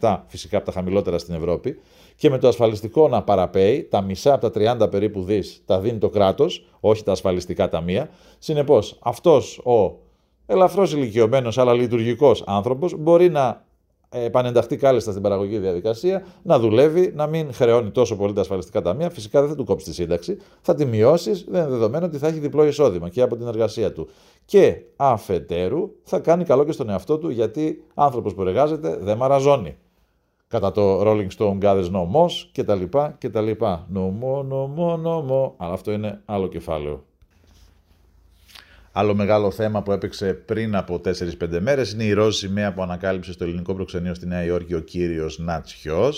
1,7 0.00 0.18
φυσικά 0.26 0.56
από 0.56 0.66
τα 0.66 0.72
χαμηλότερα 0.72 1.18
στην 1.18 1.34
Ευρώπη 1.34 1.78
και 2.16 2.30
με 2.30 2.38
το 2.38 2.48
ασφαλιστικό 2.48 3.08
να 3.08 3.22
παραπέει, 3.22 3.82
τα 3.90 4.00
μισά 4.02 4.32
από 4.32 4.50
τα 4.50 4.82
30 4.84 4.90
περίπου 4.90 5.22
δις 5.22 5.62
τα 5.64 5.80
δίνει 5.80 5.98
το 5.98 6.08
κράτος, 6.08 6.66
όχι 6.80 7.02
τα 7.02 7.12
ασφαλιστικά 7.12 7.68
ταμεία. 7.68 8.08
Συνεπώς, 8.38 8.98
αυτός 9.02 9.58
ο 9.58 10.06
ελαφρώς 10.50 10.92
ηλικιωμένος 10.92 11.58
αλλά 11.58 11.72
λειτουργικός 11.72 12.42
άνθρωπος 12.46 12.94
μπορεί 12.98 13.28
να 13.30 13.66
επανενταχθεί 14.10 14.76
κάλλιστα 14.76 15.10
στην 15.10 15.22
παραγωγική 15.22 15.58
διαδικασία, 15.58 16.26
να 16.42 16.58
δουλεύει, 16.58 17.12
να 17.14 17.26
μην 17.26 17.52
χρεώνει 17.52 17.90
τόσο 17.90 18.16
πολύ 18.16 18.32
τα 18.32 18.40
ασφαλιστικά 18.40 18.82
ταμεία. 18.82 19.10
Φυσικά 19.10 19.40
δεν 19.40 19.48
θα 19.48 19.54
του 19.54 19.64
κόψει 19.64 19.86
τη 19.86 19.94
σύνταξη, 19.94 20.38
θα 20.60 20.74
τη 20.74 20.84
μειώσει, 20.84 21.32
δεν 21.48 21.60
είναι 21.62 21.70
δεδομένο 21.70 22.06
ότι 22.06 22.18
θα 22.18 22.26
έχει 22.26 22.38
διπλό 22.38 22.66
εισόδημα 22.66 23.08
και 23.08 23.22
από 23.22 23.36
την 23.36 23.46
εργασία 23.46 23.92
του. 23.92 24.08
Και 24.44 24.82
αφετέρου 24.96 25.90
θα 26.02 26.18
κάνει 26.18 26.44
καλό 26.44 26.64
και 26.64 26.72
στον 26.72 26.90
εαυτό 26.90 27.18
του 27.18 27.30
γιατί 27.30 27.84
άνθρωπος 27.94 28.34
που 28.34 28.42
εργάζεται 28.42 28.98
δεν 29.00 29.16
μαραζώνει. 29.16 29.76
Κατά 30.48 30.72
το 30.72 31.00
Rolling 31.00 31.28
Stone 31.38 31.58
Gathers 31.58 31.90
No 31.92 32.02
Moss 32.14 32.30
και 32.52 32.64
τα 32.64 32.74
λοιπά 32.74 33.16
και 33.18 33.28
τα 33.30 33.40
λοιπά. 33.40 33.86
Νομό, 33.88 34.42
νομό, 34.42 34.96
νομό. 34.96 35.54
Αλλά 35.56 35.72
αυτό 35.72 35.92
είναι 35.92 36.20
άλλο 36.24 36.46
κεφάλαιο. 36.46 37.04
Άλλο 38.92 39.14
μεγάλο 39.14 39.50
θέμα 39.50 39.82
που 39.82 39.92
έπαιξε 39.92 40.32
πριν 40.32 40.76
από 40.76 41.00
4-5 41.04 41.12
μέρες 41.60 41.92
είναι 41.92 42.04
η 42.04 42.12
ροζ 42.12 42.36
σημαία 42.36 42.72
που 42.72 42.82
ανακάλυψε 42.82 43.32
στο 43.32 43.44
ελληνικό 43.44 43.74
προξενείο 43.74 44.14
στη 44.14 44.26
Νέα 44.26 44.44
Υόρκη 44.44 44.74
ο 44.74 44.80
κύριος 44.80 45.38
Νατσιό. 45.38 46.12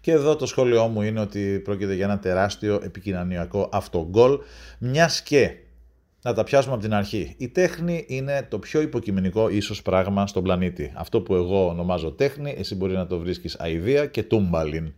Και 0.00 0.12
εδώ 0.12 0.36
το 0.36 0.46
σχόλιο 0.46 0.86
μου 0.86 1.02
είναι 1.02 1.20
ότι 1.20 1.60
πρόκειται 1.64 1.94
για 1.94 2.04
ένα 2.04 2.18
τεράστιο 2.18 2.80
επικοινωνιακό 2.84 3.68
αυτογκολ, 3.72 4.38
μιας 4.78 5.22
και 5.22 5.56
να 6.22 6.34
τα 6.34 6.44
πιάσουμε 6.44 6.74
από 6.74 6.82
την 6.82 6.94
αρχή. 6.94 7.34
Η 7.38 7.48
τέχνη 7.48 8.04
είναι 8.08 8.46
το 8.50 8.58
πιο 8.58 8.80
υποκειμενικό 8.80 9.48
ίσως 9.48 9.82
πράγμα 9.82 10.26
στον 10.26 10.42
πλανήτη. 10.42 10.92
Αυτό 10.96 11.20
που 11.20 11.34
εγώ 11.34 11.68
ονομάζω 11.68 12.10
τέχνη, 12.10 12.54
εσύ 12.58 12.74
μπορεί 12.74 12.92
να 12.92 13.06
το 13.06 13.18
βρίσκεις 13.18 13.56
αηδία 13.58 14.06
και 14.06 14.22
τούμπαλιν. 14.22 14.92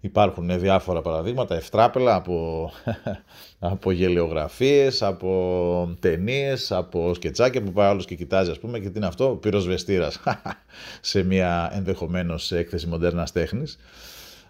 Υπάρχουν 0.00 0.58
διάφορα 0.58 1.00
παραδείγματα, 1.00 1.54
ευτράπελα 1.54 2.14
από, 2.14 2.70
από 3.58 3.90
γελιογραφίες, 3.90 5.02
από 5.02 5.96
ταινίες, 6.00 6.72
από 6.72 7.14
σκετσάκια 7.14 7.62
που 7.62 7.72
πάει 7.72 7.88
άλλος 7.88 8.04
και 8.04 8.14
κοιτάζει 8.14 8.50
ας 8.50 8.58
πούμε 8.58 8.78
και 8.78 8.90
τι 8.90 8.96
είναι 8.96 9.06
αυτό, 9.06 9.28
πυροσβεστήρας 9.28 10.20
σε 11.00 11.22
μια 11.22 11.70
ενδεχομένως 11.74 12.52
έκθεση 12.52 12.86
μοντέρνας 12.86 13.32
τέχνης. 13.32 13.78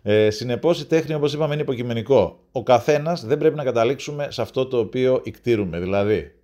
Ε, 0.03 0.31
Συνεπώς, 0.31 0.81
η 0.81 0.87
τέχνη, 0.87 1.15
όπως 1.15 1.33
είπαμε, 1.33 1.53
είναι 1.53 1.63
υποκειμενικό. 1.63 2.41
Ο 2.53 2.63
καθένας 2.63 3.25
δεν 3.25 3.39
πρέπει 3.39 3.57
να 3.57 3.65
καταλήξουμε 3.65 4.29
σε 4.31 4.43
αυτό 4.43 4.67
το 4.67 4.79
οποίο 4.79 5.21
ικτήρουμε. 5.25 5.81
Δηλαδή, 5.81 6.35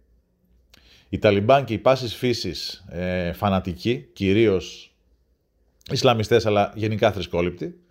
οι 1.09 1.19
Ταλιμπάν 1.19 1.65
και 1.65 1.73
οι 1.73 1.79
πάσης 1.79 2.15
φύσης 2.15 2.85
ε, 2.89 3.33
φανατικοί, 3.33 4.09
κυρίως 4.13 4.95
Ισλαμιστές, 5.91 6.47
αλλά 6.47 6.73
γενικά 6.75 7.13
θρησκόληπτοι, 7.13 7.82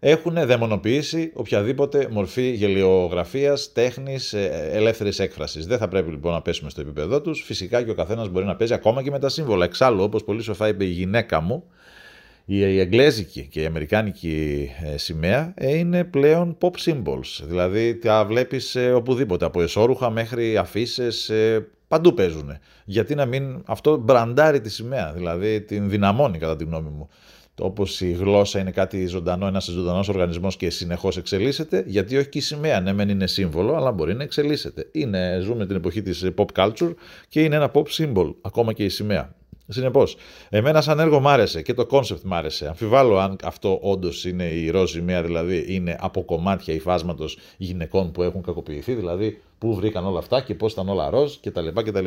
έχουν 0.00 0.46
δαιμονοποιήσει 0.46 1.30
οποιαδήποτε 1.34 2.08
μορφή 2.10 2.50
γελιογραφίας, 2.50 3.72
τέχνης, 3.72 4.32
ε, 4.32 4.70
ελεύθερης 4.72 5.18
έκφρασης. 5.18 5.66
Δεν 5.66 5.78
θα 5.78 5.88
πρέπει 5.88 6.10
λοιπόν 6.10 6.32
να 6.32 6.42
πέσουμε 6.42 6.70
στο 6.70 6.80
επίπεδό 6.80 7.20
τους. 7.20 7.42
Φυσικά 7.42 7.82
και 7.82 7.90
ο 7.90 7.94
καθένας 7.94 8.28
μπορεί 8.28 8.44
να 8.44 8.56
παίζει 8.56 8.74
ακόμα 8.74 9.02
και 9.02 9.10
με 9.10 9.18
τα 9.18 9.28
σύμβολα. 9.28 9.64
Εξάλλου, 9.64 10.02
όπως 10.02 10.24
πολύ 10.24 10.42
σοφά 10.42 10.68
είπε 10.68 10.84
η 10.84 10.88
γυναίκα 10.88 11.40
μου, 11.40 11.64
η 12.44 12.78
εγγλέζικη 12.80 13.46
και 13.50 13.60
η 13.60 13.64
αμερικάνικη 13.64 14.68
ε, 14.92 14.96
σημαία 14.96 15.52
ε, 15.56 15.76
είναι 15.76 16.04
πλέον 16.04 16.56
pop 16.60 16.72
symbols. 16.84 17.42
Δηλαδή 17.42 17.94
τα 17.94 18.24
βλέπεις 18.24 18.76
οπουδήποτε, 18.94 19.44
από 19.44 19.62
εσώρουχα 19.62 20.10
μέχρι 20.10 20.56
αφήσεις 20.56 21.30
παντού 21.88 22.14
παίζουν. 22.14 22.58
Γιατί 22.84 23.14
να 23.14 23.26
μην 23.26 23.62
αυτό 23.66 23.96
μπραντάρει 23.96 24.60
τη 24.60 24.70
σημαία, 24.70 25.12
δηλαδή 25.12 25.60
την 25.60 25.90
δυναμώνει 25.90 26.38
κατά 26.38 26.56
τη 26.56 26.64
γνώμη 26.64 26.88
μου. 26.88 27.08
Όπως 27.58 28.00
η 28.00 28.10
γλώσσα 28.10 28.58
είναι 28.58 28.70
κάτι 28.70 29.06
ζωντανό, 29.06 29.46
ένας 29.46 29.64
ζωντανός 29.64 30.08
οργανισμός 30.08 30.56
και 30.56 30.70
συνεχώς 30.70 31.16
εξελίσσεται, 31.16 31.84
γιατί 31.86 32.16
όχι 32.16 32.28
και 32.28 32.38
η 32.38 32.40
σημαία. 32.40 32.80
Ναι, 32.80 32.92
μεν 32.92 33.08
είναι 33.08 33.26
σύμβολο, 33.26 33.76
αλλά 33.76 33.92
μπορεί 33.92 34.14
να 34.14 34.22
εξελίσσεται. 34.22 34.88
Είναι, 34.92 35.38
ζούμε 35.42 35.66
την 35.66 35.76
εποχή 35.76 36.02
της 36.02 36.26
pop 36.36 36.46
culture 36.56 36.94
και 37.28 37.42
είναι 37.42 37.56
ένα 37.56 37.70
pop 37.74 37.84
symbol, 37.98 38.34
ακόμα 38.40 38.72
και 38.72 38.84
η 38.84 38.88
σημαία. 38.88 39.36
Συνεπώς, 39.70 40.16
εμένα 40.48 40.80
σαν 40.80 40.98
έργο 40.98 41.20
μ' 41.20 41.28
άρεσε 41.28 41.62
και 41.62 41.74
το 41.74 41.86
κόνσεπτ 41.86 42.24
μ' 42.24 42.34
άρεσε. 42.34 42.68
Αμφιβάλλω 42.68 43.18
αν 43.18 43.36
αυτό 43.44 43.78
όντως 43.82 44.24
είναι 44.24 44.44
η 44.44 44.70
ροζ 44.70 44.90
σημαία, 44.90 45.22
δηλαδή 45.22 45.64
είναι 45.68 45.96
από 46.00 46.22
κομμάτια 46.22 46.74
υφάσματος 46.74 47.38
γυναικών 47.56 48.12
που 48.12 48.22
έχουν 48.22 48.42
κακοποιηθεί, 48.42 48.94
δηλαδή 48.94 49.42
πού 49.58 49.74
βρήκαν 49.74 50.06
όλα 50.06 50.18
αυτά 50.18 50.40
και 50.40 50.54
πώς 50.54 50.72
ήταν 50.72 50.88
όλα 50.88 51.10
ροζ 51.10 51.34
κτλ. 51.42 51.68
κτλ. 51.68 52.06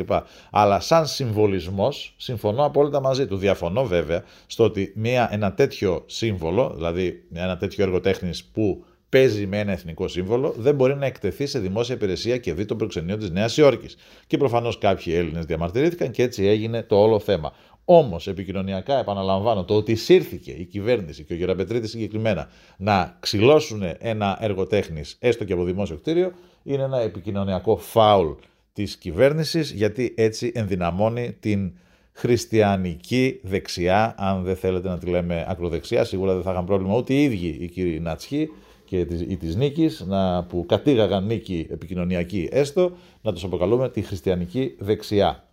Αλλά 0.50 0.80
σαν 0.80 1.06
συμβολισμός 1.06 2.14
συμφωνώ 2.16 2.64
απόλυτα 2.64 3.00
μαζί 3.00 3.26
του. 3.26 3.36
Διαφωνώ 3.36 3.84
βέβαια 3.84 4.24
στο 4.46 4.64
ότι 4.64 4.92
μια, 4.94 5.28
ένα 5.32 5.52
τέτοιο 5.52 6.02
σύμβολο, 6.06 6.72
δηλαδή 6.74 7.22
ένα 7.32 7.56
τέτοιο 7.56 7.84
έργο 7.84 8.00
τέχνης 8.00 8.44
που 8.44 8.84
παίζει 9.12 9.46
με 9.46 9.58
ένα 9.58 9.72
εθνικό 9.72 10.08
σύμβολο, 10.08 10.54
δεν 10.56 10.74
μπορεί 10.74 10.94
να 10.94 11.06
εκτεθεί 11.06 11.46
σε 11.46 11.58
δημόσια 11.58 11.94
υπηρεσία 11.94 12.36
και 12.36 12.54
δει 12.54 12.64
το 12.64 12.76
προξενείο 12.76 13.16
της 13.16 13.30
Νέας 13.30 13.56
Υόρκης. 13.56 13.96
Και 14.26 14.36
προφανώς 14.36 14.78
κάποιοι 14.78 15.12
Έλληνες 15.16 15.44
διαμαρτυρήθηκαν 15.44 16.10
και 16.10 16.22
έτσι 16.22 16.46
έγινε 16.46 16.82
το 16.82 16.96
όλο 16.96 17.18
θέμα. 17.18 17.52
Όμως, 17.84 18.26
επικοινωνιακά, 18.26 18.98
επαναλαμβάνω, 18.98 19.64
το 19.64 19.74
ότι 19.74 19.94
σύρθηκε 19.94 20.50
η 20.50 20.64
κυβέρνηση 20.64 21.24
και 21.24 21.32
ο 21.32 21.36
Γεραπετρίτη 21.36 21.88
συγκεκριμένα 21.88 22.48
να 22.76 23.16
ξυλώσουν 23.20 23.82
ένα 23.98 24.38
έργο 24.40 24.66
τέχνης, 24.66 25.16
έστω 25.20 25.44
και 25.44 25.52
από 25.52 25.64
δημόσιο 25.64 25.96
κτίριο, 25.96 26.32
είναι 26.62 26.82
ένα 26.82 27.00
επικοινωνιακό 27.00 27.76
φάουλ 27.76 28.30
της 28.72 28.96
κυβέρνησης, 28.96 29.70
γιατί 29.70 30.14
έτσι 30.16 30.52
ενδυναμώνει 30.54 31.36
την 31.40 31.72
χριστιανική 32.12 33.40
δεξιά, 33.42 34.14
αν 34.18 34.42
δεν 34.42 34.56
θέλετε 34.56 34.88
να 34.88 34.98
τη 34.98 35.06
λέμε 35.06 35.46
ακροδεξιά, 35.48 36.04
σίγουρα 36.04 36.34
δεν 36.34 36.42
θα 36.42 36.50
είχαν 36.50 36.64
πρόβλημα 36.64 36.96
ούτε 36.96 37.14
οι 37.14 37.22
ίδιοι 37.22 37.56
οι 37.60 37.68
κύριοι 37.68 38.00
Νατσχοί, 38.00 38.48
και 38.92 39.04
της, 39.04 39.20
ή 39.20 39.36
της 39.36 39.56
νίκης, 39.56 40.04
να, 40.06 40.44
που 40.44 40.66
κατήγαγαν 40.68 41.26
νίκη 41.26 41.66
επικοινωνιακή 41.70 42.48
έστω, 42.52 42.92
να 43.22 43.32
τους 43.32 43.44
αποκαλούμε 43.44 43.88
τη 43.88 44.02
χριστιανική 44.02 44.74
δεξιά. 44.78 45.44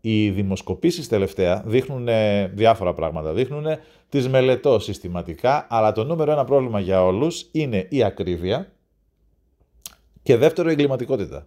Οι 0.00 0.30
δημοσκοπήσεις 0.30 1.08
τελευταία 1.08 1.62
δείχνουν 1.66 2.08
διάφορα 2.54 2.94
πράγματα. 2.94 3.32
Δείχνουν 3.32 3.66
τις 4.08 4.28
μελετώ 4.28 4.78
συστηματικά, 4.78 5.66
αλλά 5.70 5.92
το 5.92 6.04
νούμερο 6.04 6.32
ένα 6.32 6.44
πρόβλημα 6.44 6.80
για 6.80 7.04
όλους 7.04 7.48
είναι 7.52 7.86
η 7.90 8.02
ακρίβεια 8.02 8.72
και 10.22 10.36
δεύτερο 10.36 10.68
η 10.68 10.72
εγκληματικότητα. 10.72 11.46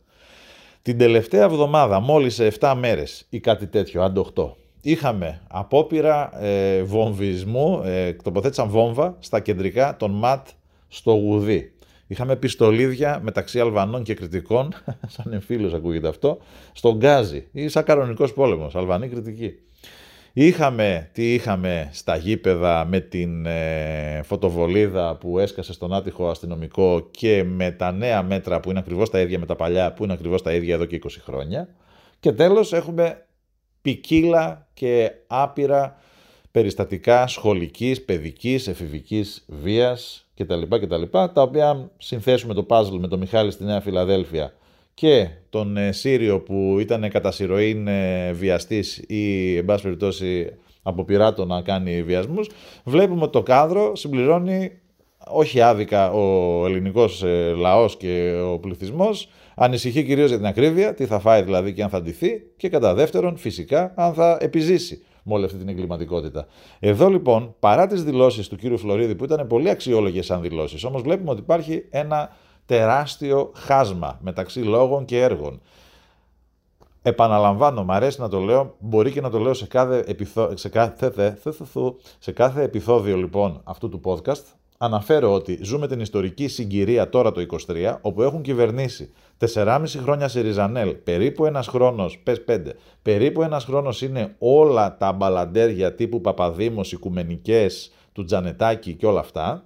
Την 0.81 0.97
τελευταία 0.97 1.43
εβδομάδα, 1.43 1.99
μόλις 1.99 2.33
σε 2.33 2.51
7 2.59 2.73
μέρες 2.77 3.25
ή 3.29 3.39
κάτι 3.39 3.67
τέτοιο, 3.67 4.03
αντί 4.03 4.25
8, 4.35 4.51
είχαμε 4.81 5.41
απόπειρα 5.47 6.43
ε, 6.43 6.83
βομβισμού, 6.83 7.81
ε, 7.85 8.13
τοποθέτησαν 8.13 8.69
βόμβα 8.69 9.15
στα 9.19 9.39
κεντρικά 9.39 9.97
των 9.97 10.11
ΜΑΤ 10.11 10.47
στο 10.89 11.11
Γουδί. 11.11 11.71
Είχαμε 12.07 12.35
πιστολίδια 12.35 13.19
μεταξύ 13.23 13.59
Αλβανών 13.59 14.03
και 14.03 14.13
Κριτικών, 14.13 14.73
σαν 15.15 15.33
εμφύλιος 15.33 15.73
ακούγεται 15.73 16.07
αυτό, 16.07 16.37
στον 16.73 16.97
Γκάζι 16.97 17.47
ή 17.51 17.67
σαν 17.67 17.83
κανονικός 17.83 18.33
πόλεμος, 18.33 18.75
Αλβανή 18.75 19.07
Κριτική. 19.07 19.53
Είχαμε, 20.33 21.09
τι 21.13 21.33
είχαμε 21.33 21.89
στα 21.91 22.15
γήπεδα 22.15 22.85
με 22.85 22.99
την 22.99 23.45
ε, 23.45 24.21
φωτοβολίδα 24.23 25.15
που 25.15 25.39
έσκασε 25.39 25.73
στον 25.73 25.93
άτυχο 25.93 26.29
αστυνομικό 26.29 27.07
και 27.11 27.43
με 27.43 27.71
τα 27.71 27.91
νέα 27.91 28.23
μέτρα 28.23 28.59
που 28.59 28.69
είναι 28.69 28.79
ακριβώς 28.79 29.09
τα 29.09 29.19
ίδια 29.19 29.39
με 29.39 29.45
τα 29.45 29.55
παλιά, 29.55 29.93
που 29.93 30.03
είναι 30.03 30.13
ακριβώς 30.13 30.41
τα 30.41 30.53
ίδια 30.53 30.73
εδώ 30.73 30.85
και 30.85 30.99
20 31.03 31.07
χρόνια. 31.23 31.67
Και 32.19 32.31
τέλος 32.31 32.73
έχουμε 32.73 33.25
ποικίλα 33.81 34.67
και 34.73 35.11
άπειρα 35.27 35.97
περιστατικά 36.51 37.27
σχολικής, 37.27 38.05
παιδικής, 38.05 38.67
εφηβικής 38.67 39.45
βίας 39.47 40.27
κτλ. 40.35 40.61
κτλ 40.69 41.01
τα 41.11 41.41
οποία 41.41 41.91
συνθέσουμε 41.97 42.53
το 42.53 42.65
puzzle 42.69 42.97
με 42.99 43.07
τον 43.07 43.19
Μιχάλη 43.19 43.51
στη 43.51 43.63
Νέα 43.63 43.81
Φιλαδέλφια 43.81 44.53
και 44.93 45.27
τον 45.49 45.77
ε, 45.77 45.91
Σύριο 45.91 46.39
που 46.39 46.77
ήταν 46.79 47.09
κατά 47.09 47.31
συρροήν 47.31 47.87
ε, 47.87 48.31
βιαστής 48.31 48.97
ή 48.97 49.55
εν 49.57 49.65
πάση 49.65 49.83
περιπτώσει 49.83 50.53
από 50.81 51.03
πειράτο 51.03 51.45
να 51.45 51.61
κάνει 51.61 52.03
βιασμούς, 52.03 52.49
βλέπουμε 52.83 53.23
ότι 53.23 53.31
το 53.31 53.43
κάδρο 53.43 53.95
συμπληρώνει 53.95 54.71
όχι 55.27 55.61
άδικα 55.61 56.11
ο 56.11 56.65
ελληνικός 56.65 57.23
ε, 57.23 57.53
λαός 57.57 57.97
και 57.97 58.39
ο 58.51 58.59
πληθυσμός, 58.59 59.29
ανησυχεί 59.55 60.03
κυρίως 60.03 60.27
για 60.27 60.37
την 60.37 60.45
ακρίβεια, 60.45 60.93
τι 60.93 61.05
θα 61.05 61.19
φάει 61.19 61.41
δηλαδή 61.41 61.73
και 61.73 61.83
αν 61.83 61.89
θα 61.89 62.01
ντυθεί 62.01 62.43
και 62.57 62.69
κατά 62.69 62.93
δεύτερον 62.93 63.37
φυσικά 63.37 63.93
αν 63.95 64.13
θα 64.13 64.37
επιζήσει 64.41 65.03
με 65.23 65.33
όλη 65.33 65.45
αυτή 65.45 65.57
την 65.57 65.69
εγκληματικότητα. 65.69 66.47
Εδώ 66.79 67.09
λοιπόν, 67.09 67.55
παρά 67.59 67.87
τις 67.87 68.03
δηλώσεις 68.03 68.47
του 68.47 68.55
κύριου 68.55 68.77
Φλωρίδη 68.77 69.15
που 69.15 69.23
ήταν 69.23 69.47
πολύ 69.47 69.69
αξιόλογες 69.69 70.25
σαν 70.25 70.41
δηλώσεις, 70.41 70.83
όμως 70.83 71.01
βλέπουμε 71.01 71.31
ότι 71.31 71.39
υπάρχει 71.39 71.85
ένα 71.89 72.29
τεράστιο 72.65 73.51
χάσμα 73.55 74.19
μεταξύ 74.21 74.59
λόγων 74.59 75.05
και 75.05 75.21
έργων. 75.21 75.61
Επαναλαμβάνω, 77.01 77.83
μου 77.83 77.91
αρέσει 77.93 78.21
να 78.21 78.29
το 78.29 78.39
λέω, 78.39 78.75
μπορεί 78.79 79.11
και 79.11 79.21
να 79.21 79.29
το 79.29 79.39
λέω 79.39 79.53
σε 79.53 79.67
κάθε, 79.67 80.03
επιθό... 80.07 80.51
σε 80.57 80.69
κάθε... 80.69 81.37
σε 82.19 82.31
κάθε 82.31 82.63
επεισόδιο 82.63 83.17
λοιπόν 83.17 83.61
αυτού 83.63 83.89
του 83.89 84.01
podcast. 84.03 84.43
Αναφέρω 84.81 85.33
ότι 85.33 85.59
ζούμε 85.61 85.87
την 85.87 85.99
ιστορική 85.99 86.47
συγκυρία 86.47 87.09
τώρα 87.09 87.31
το 87.31 87.45
23, 87.67 87.97
όπου 88.01 88.21
έχουν 88.21 88.41
κυβερνήσει 88.41 89.11
4,5 89.53 89.85
χρόνια 89.85 90.27
σε 90.27 90.41
Ριζανέλ, 90.41 90.93
περίπου 90.95 91.45
ένας 91.45 91.67
χρόνος, 91.67 92.17
πες 92.17 92.43
5, 92.47 92.75
περίπου 93.01 93.41
ένας 93.41 93.63
χρόνος 93.63 94.01
είναι 94.01 94.35
όλα 94.37 94.97
τα 94.97 95.11
μπαλαντέρια 95.11 95.95
τύπου 95.95 96.21
Παπαδήμος, 96.21 96.91
Οικουμενικές, 96.91 97.91
του 98.11 98.23
Τζανετάκη 98.23 98.93
και 98.93 99.05
όλα 99.05 99.19
αυτά, 99.19 99.63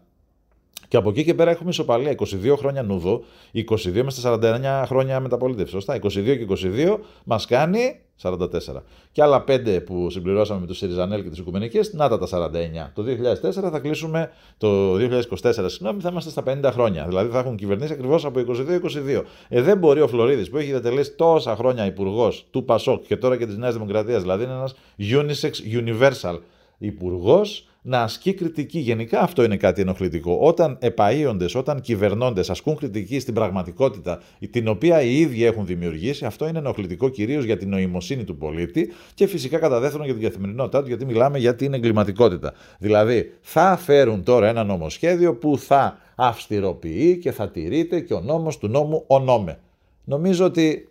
και 0.93 0.99
από 0.99 1.09
εκεί 1.09 1.23
και 1.23 1.33
πέρα 1.33 1.51
έχουμε 1.51 1.69
ισοπαλία. 1.69 2.15
22 2.17 2.55
χρόνια 2.57 2.83
νουδό, 2.83 3.23
22 3.53 3.63
με 3.93 4.11
49 4.23 4.83
χρόνια 4.85 5.19
μεταπολίτευση. 5.19 5.73
Σωστά. 5.73 5.99
22 6.01 6.09
και 6.09 6.45
22 6.49 6.97
μας 7.23 7.45
κάνει 7.45 7.99
44. 8.21 8.83
Και 9.11 9.21
άλλα 9.21 9.43
5 9.47 9.81
που 9.85 10.09
συμπληρώσαμε 10.09 10.59
με 10.59 10.65
τους 10.67 10.77
Σιριζανέλ 10.77 11.23
και 11.23 11.29
τις 11.29 11.39
Οικουμενικές, 11.39 11.93
να 11.93 12.09
τα 12.09 12.17
τα 12.17 12.27
49. 12.27 12.91
Το 12.93 13.03
2004 13.03 13.69
θα 13.71 13.79
κλείσουμε, 13.79 14.31
το 14.57 14.97
2024 14.97 15.69
συγγνώμη, 15.69 16.01
θα 16.01 16.09
είμαστε 16.11 16.29
στα 16.29 16.43
50 16.45 16.71
χρόνια. 16.71 17.05
Δηλαδή 17.07 17.31
θα 17.31 17.39
έχουν 17.39 17.55
κυβερνήσει 17.55 17.93
ακριβώς 17.93 18.25
από 18.25 18.39
22-22. 18.39 19.23
Ε, 19.49 19.61
δεν 19.61 19.77
μπορεί 19.77 20.01
ο 20.01 20.07
Φλωρίδης 20.07 20.49
που 20.49 20.57
έχει 20.57 20.69
διατελέσει 20.69 21.11
τόσα 21.11 21.55
χρόνια 21.55 21.85
υπουργός 21.85 22.45
του 22.51 22.65
Πασόκ 22.65 23.05
και 23.05 23.17
τώρα 23.17 23.37
και 23.37 23.45
της 23.45 23.57
Νέας 23.57 23.73
Δημοκρατίας, 23.73 24.21
δηλαδή 24.21 24.43
είναι 24.43 24.53
ένας 24.53 24.75
unisex 24.97 25.51
universal 25.81 26.39
υπουργός, 26.85 27.67
να 27.81 28.01
ασκεί 28.01 28.33
κριτική. 28.33 28.79
Γενικά 28.79 29.21
αυτό 29.21 29.43
είναι 29.43 29.57
κάτι 29.57 29.81
ενοχλητικό. 29.81 30.37
Όταν 30.41 30.77
επαείοντε, 30.79 31.45
όταν 31.55 31.81
κυβερνώντες 31.81 32.49
ασκούν 32.49 32.75
κριτική 32.75 33.19
στην 33.19 33.33
πραγματικότητα 33.33 34.21
την 34.51 34.67
οποία 34.67 35.01
οι 35.01 35.19
ίδιοι 35.19 35.45
έχουν 35.45 35.65
δημιουργήσει, 35.65 36.25
αυτό 36.25 36.47
είναι 36.47 36.57
ενοχλητικό 36.57 37.09
κυρίως 37.09 37.43
για 37.43 37.57
την 37.57 37.69
νοημοσύνη 37.69 38.23
του 38.23 38.37
πολίτη 38.37 38.91
και 39.13 39.27
φυσικά 39.27 39.57
κατά 39.57 39.79
δεύτερον 39.79 40.05
για 40.05 40.15
την 40.15 40.23
καθημερινότητά 40.23 40.81
του, 40.81 40.87
γιατί 40.87 41.05
μιλάμε 41.05 41.37
για 41.37 41.55
την 41.55 41.73
εγκληματικότητα. 41.73 42.53
Δηλαδή, 42.79 43.31
θα 43.41 43.77
φέρουν 43.77 44.23
τώρα 44.23 44.47
ένα 44.47 44.63
νομοσχέδιο 44.63 45.35
που 45.35 45.57
θα 45.57 45.97
αυστηροποιεί 46.15 47.17
και 47.17 47.31
θα 47.31 47.49
τηρείται 47.49 47.99
και 47.99 48.13
ο 48.13 48.19
νόμος 48.19 48.57
του 48.57 48.67
νόμου 48.67 49.03
ονόμε. 49.07 49.59
Νομίζω 50.03 50.45
ότι 50.45 50.87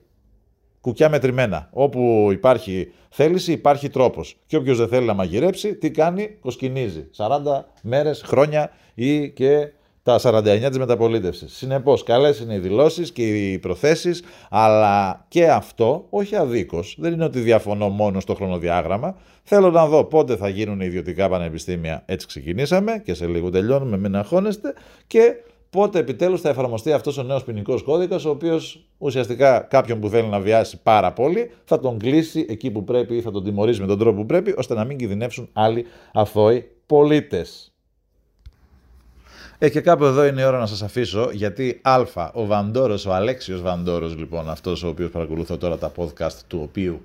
κουκιά 0.82 1.08
μετρημένα. 1.08 1.68
Όπου 1.72 2.28
υπάρχει 2.32 2.92
θέληση, 3.10 3.52
υπάρχει 3.52 3.88
τρόπος. 3.88 4.36
Και 4.46 4.56
όποιος 4.56 4.78
δεν 4.78 4.88
θέλει 4.88 5.06
να 5.06 5.14
μαγειρέψει, 5.14 5.74
τι 5.74 5.90
κάνει, 5.90 6.36
κοσκινίζει. 6.40 7.08
40 7.16 7.64
μέρες, 7.82 8.22
χρόνια 8.26 8.70
ή 8.94 9.30
και 9.30 9.72
τα 10.02 10.18
49 10.18 10.68
της 10.68 10.78
μεταπολίτευσης. 10.78 11.52
Συνεπώς, 11.52 12.02
καλές 12.02 12.38
είναι 12.38 12.54
οι 12.54 12.58
δηλώσεις 12.58 13.12
και 13.12 13.28
οι 13.28 13.58
προθέσεις, 13.58 14.22
αλλά 14.50 15.24
και 15.28 15.50
αυτό, 15.50 16.06
όχι 16.10 16.36
αδίκως, 16.36 16.96
δεν 16.98 17.12
είναι 17.12 17.24
ότι 17.24 17.40
διαφωνώ 17.40 17.88
μόνο 17.88 18.20
στο 18.20 18.34
χρονοδιάγραμμα. 18.34 19.16
Θέλω 19.42 19.70
να 19.70 19.86
δω 19.86 20.04
πότε 20.04 20.36
θα 20.36 20.48
γίνουν 20.48 20.80
οι 20.80 20.84
ιδιωτικά 20.86 21.28
πανεπιστήμια, 21.28 22.02
έτσι 22.06 22.26
ξεκινήσαμε 22.26 23.02
και 23.04 23.14
σε 23.14 23.26
λίγο 23.26 23.50
τελειώνουμε, 23.50 23.98
μην 23.98 24.16
αγχώνεστε, 24.16 24.74
και 25.06 25.34
πότε 25.72 25.98
επιτέλους 25.98 26.40
θα 26.40 26.48
εφαρμοστεί 26.48 26.92
αυτός 26.92 27.18
ο 27.18 27.22
νέος 27.22 27.44
ποινικός 27.44 27.82
κώδικας, 27.82 28.24
ο 28.24 28.30
οποίος 28.30 28.84
ουσιαστικά 28.98 29.60
κάποιον 29.60 30.00
που 30.00 30.08
θέλει 30.08 30.28
να 30.28 30.40
βιάσει 30.40 30.80
πάρα 30.82 31.12
πολύ 31.12 31.50
θα 31.64 31.80
τον 31.80 31.98
κλείσει 31.98 32.46
εκεί 32.48 32.70
που 32.70 32.84
πρέπει 32.84 33.16
ή 33.16 33.20
θα 33.20 33.30
τον 33.30 33.44
τιμωρήσει 33.44 33.80
με 33.80 33.86
τον 33.86 33.98
τρόπο 33.98 34.20
που 34.20 34.26
πρέπει, 34.26 34.54
ώστε 34.56 34.74
να 34.74 34.84
μην 34.84 34.96
κινδυνεύσουν 34.96 35.48
άλλοι 35.52 35.86
αθώοι 36.12 36.68
πολίτες. 36.86 37.72
Ε, 39.58 39.68
και 39.68 39.80
κάπου 39.80 40.04
εδώ 40.04 40.24
είναι 40.26 40.40
η 40.40 40.44
ώρα 40.44 40.58
να 40.58 40.66
σας 40.66 40.82
αφήσω, 40.82 41.30
γιατί 41.32 41.80
α, 41.82 42.00
ο 42.32 42.46
Βαντόρος, 42.46 43.06
ο 43.06 43.12
Αλέξιος 43.12 43.62
Βαντόρος 43.62 44.16
λοιπόν, 44.16 44.50
αυτός 44.50 44.82
ο 44.82 44.88
οποίος 44.88 45.10
παρακολουθώ 45.10 45.56
τώρα 45.56 45.78
τα 45.78 45.92
podcast 45.96 46.36
του 46.46 46.60
οποίου 46.62 47.02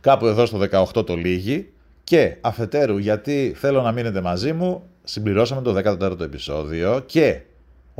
κάπου 0.00 0.26
εδώ 0.26 0.46
στο 0.46 0.58
18 0.94 1.06
το 1.06 1.14
λύγει, 1.16 1.68
και 2.04 2.36
αφετέρου 2.40 2.98
γιατί 2.98 3.52
θέλω 3.56 3.82
να 3.82 3.92
μείνετε 3.92 4.20
μαζί 4.20 4.52
μου, 4.52 4.82
συμπληρώσαμε 5.04 5.62
το 5.62 5.96
14ο 6.00 6.20
επεισόδιο 6.20 7.02
και 7.06 7.40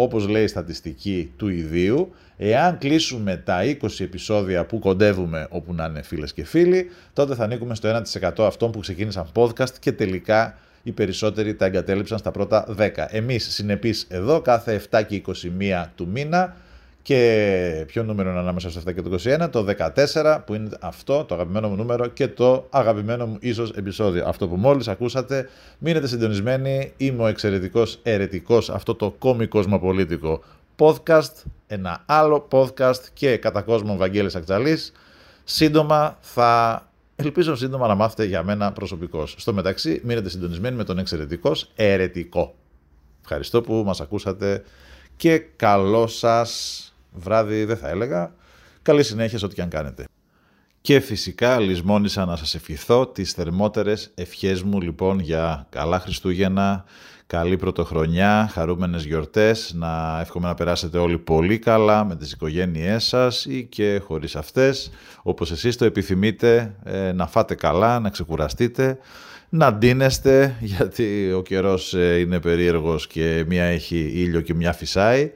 όπως 0.01 0.29
λέει 0.29 0.45
η 0.45 0.47
στατιστική 0.47 1.33
του 1.37 1.49
ιδίου, 1.49 2.13
εάν 2.37 2.79
κλείσουμε 2.79 3.37
τα 3.37 3.61
20 3.65 3.89
επεισόδια 3.99 4.65
που 4.65 4.79
κοντεύουμε 4.79 5.47
όπου 5.51 5.75
να 5.75 5.85
είναι 5.85 6.03
φίλες 6.03 6.33
και 6.33 6.45
φίλοι, 6.45 6.91
τότε 7.13 7.35
θα 7.35 7.45
ανήκουμε 7.45 7.75
στο 7.75 8.03
1% 8.39 8.45
αυτών 8.45 8.71
που 8.71 8.79
ξεκίνησαν 8.79 9.27
podcast 9.35 9.71
και 9.81 9.93
τελικά 9.93 10.59
οι 10.83 10.93
περισσότεροι 10.93 11.55
τα 11.55 11.65
εγκατέλειψαν 11.65 12.19
στα 12.19 12.31
πρώτα 12.31 12.75
10. 12.79 12.89
Εμείς 13.09 13.55
συνεπείς 13.55 14.07
εδώ 14.09 14.41
κάθε 14.41 14.83
7 14.91 15.03
και 15.07 15.23
21 15.27 15.85
του 15.95 16.09
μήνα 16.09 16.57
και 17.09 17.85
ποιο 17.87 18.03
νούμερο 18.03 18.31
είναι 18.31 18.39
ανάμεσα 18.39 18.71
στο 18.71 18.81
7 18.87 18.95
και 18.95 19.03
το 19.03 19.19
21, 19.45 19.51
το 19.51 19.67
14 20.15 20.39
που 20.47 20.55
είναι 20.55 20.69
αυτό 20.81 21.25
το 21.25 21.35
αγαπημένο 21.35 21.69
μου 21.69 21.77
νούμερο 21.77 22.07
και 22.07 22.29
το 22.29 22.67
αγαπημένο 22.71 23.27
μου 23.27 23.37
ίσως 23.41 23.71
επεισόδιο. 23.71 24.27
Αυτό 24.27 24.49
που 24.49 24.57
μόλις 24.57 24.89
ακούσατε, 24.89 25.49
μείνετε 25.79 26.07
συντονισμένοι, 26.07 26.93
είμαι 26.97 27.23
ο 27.23 27.27
εξαιρετικός 27.27 27.99
ερετικός, 28.03 28.71
αυτό 28.71 28.95
το 28.95 29.11
κόμικος 29.19 29.63
κοσμοπολίτικο 29.63 30.43
podcast, 30.79 31.33
ένα 31.67 32.03
άλλο 32.07 32.49
podcast 32.51 33.01
και 33.13 33.37
κατά 33.37 33.63
κόσμο 33.63 33.97
Βαγγέλης 33.97 34.35
Ακτζαλής. 34.35 34.93
Σύντομα 35.45 36.19
θα 36.21 36.83
Ελπίζω 37.17 37.57
σύντομα 37.57 37.87
να 37.87 37.95
μάθετε 37.95 38.25
για 38.25 38.43
μένα 38.43 38.73
προσωπικώς. 38.73 39.35
Στο 39.39 39.53
μεταξύ, 39.53 40.01
μείνετε 40.05 40.29
συντονισμένοι 40.29 40.77
με 40.77 40.85
τον 40.85 40.99
εξαιρετικός 40.99 41.71
ερετικό. 41.75 42.55
Ευχαριστώ 43.21 43.61
που 43.61 43.83
μας 43.87 44.01
ακούσατε 44.01 44.63
και 45.17 45.39
καλό 45.39 46.07
σας 46.07 46.83
βράδυ 47.13 47.65
δεν 47.65 47.77
θα 47.77 47.89
έλεγα. 47.89 48.35
Καλή 48.83 49.03
συνέχεια 49.03 49.39
σε 49.39 49.45
ό,τι 49.45 49.55
και 49.55 49.63
αν 49.63 49.69
κάνετε. 49.69 50.05
Και 50.81 51.01
φυσικά 51.01 51.61
λησμόνησα 51.61 52.25
να 52.25 52.37
σας 52.37 52.55
ευχηθώ 52.55 53.07
τις 53.07 53.33
θερμότερες 53.33 54.11
ευχές 54.15 54.63
μου 54.63 54.81
λοιπόν 54.81 55.19
για 55.21 55.67
καλά 55.71 56.01
Χριστούγεννα, 56.01 56.85
καλή 57.27 57.57
πρωτοχρονιά, 57.57 58.49
χαρούμενες 58.53 59.05
γιορτές, 59.05 59.73
να 59.75 60.21
εύχομαι 60.21 60.47
να 60.47 60.55
περάσετε 60.55 60.99
όλοι 60.99 61.19
πολύ 61.19 61.59
καλά 61.59 62.05
με 62.05 62.17
τις 62.17 62.33
οικογένειές 62.33 63.05
σας 63.05 63.45
ή 63.45 63.65
και 63.65 64.01
χωρίς 64.05 64.37
αυτές, 64.37 64.91
όπως 65.23 65.51
εσείς 65.51 65.77
το 65.77 65.85
επιθυμείτε, 65.85 66.75
ε, 66.85 67.13
να 67.13 67.27
φάτε 67.27 67.55
καλά, 67.55 68.01
να 68.01 68.11
ξεκουραστείτε, 68.11 68.99
να 69.49 69.73
ντύνεστε 69.73 70.57
γιατί 70.77 71.33
ο 71.33 71.43
καιρός 71.43 71.95
ε, 71.95 72.19
είναι 72.19 72.41
περίεργος 72.41 73.07
και 73.07 73.45
μία 73.49 73.65
έχει 73.65 73.99
ήλιο 73.99 74.41
και 74.41 74.55
μία 74.55 74.73
φυσάει 74.73 75.33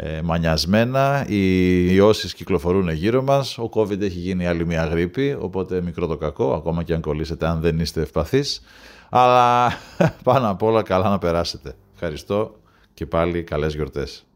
ε, 0.00 0.22
μανιασμένα, 0.22 1.24
οι 1.28 1.94
ιώσεις 1.94 2.34
κυκλοφορούν 2.34 2.88
γύρω 2.88 3.22
μας, 3.22 3.58
ο 3.58 3.70
COVID 3.74 4.00
έχει 4.00 4.18
γίνει 4.18 4.46
άλλη 4.46 4.66
μια 4.66 4.84
γρήπη, 4.84 5.36
οπότε 5.40 5.80
μικρό 5.82 6.06
το 6.06 6.16
κακό, 6.16 6.54
ακόμα 6.54 6.82
και 6.82 6.94
αν 6.94 7.00
κολλήσετε 7.00 7.46
αν 7.46 7.60
δεν 7.60 7.78
είστε 7.78 8.00
ευπαθείς, 8.00 8.62
αλλά 9.08 9.72
πάνω 10.24 10.50
απ' 10.50 10.62
όλα 10.62 10.82
καλά 10.82 11.08
να 11.08 11.18
περάσετε. 11.18 11.74
Ευχαριστώ 11.94 12.54
και 12.94 13.06
πάλι 13.06 13.42
καλές 13.42 13.74
γιορτές. 13.74 14.27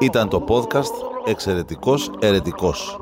Ήταν 0.00 0.28
το 0.28 0.44
podcast 0.48 1.26
«Εξαιρετικός 1.26 2.10
Ερετικός». 2.20 2.98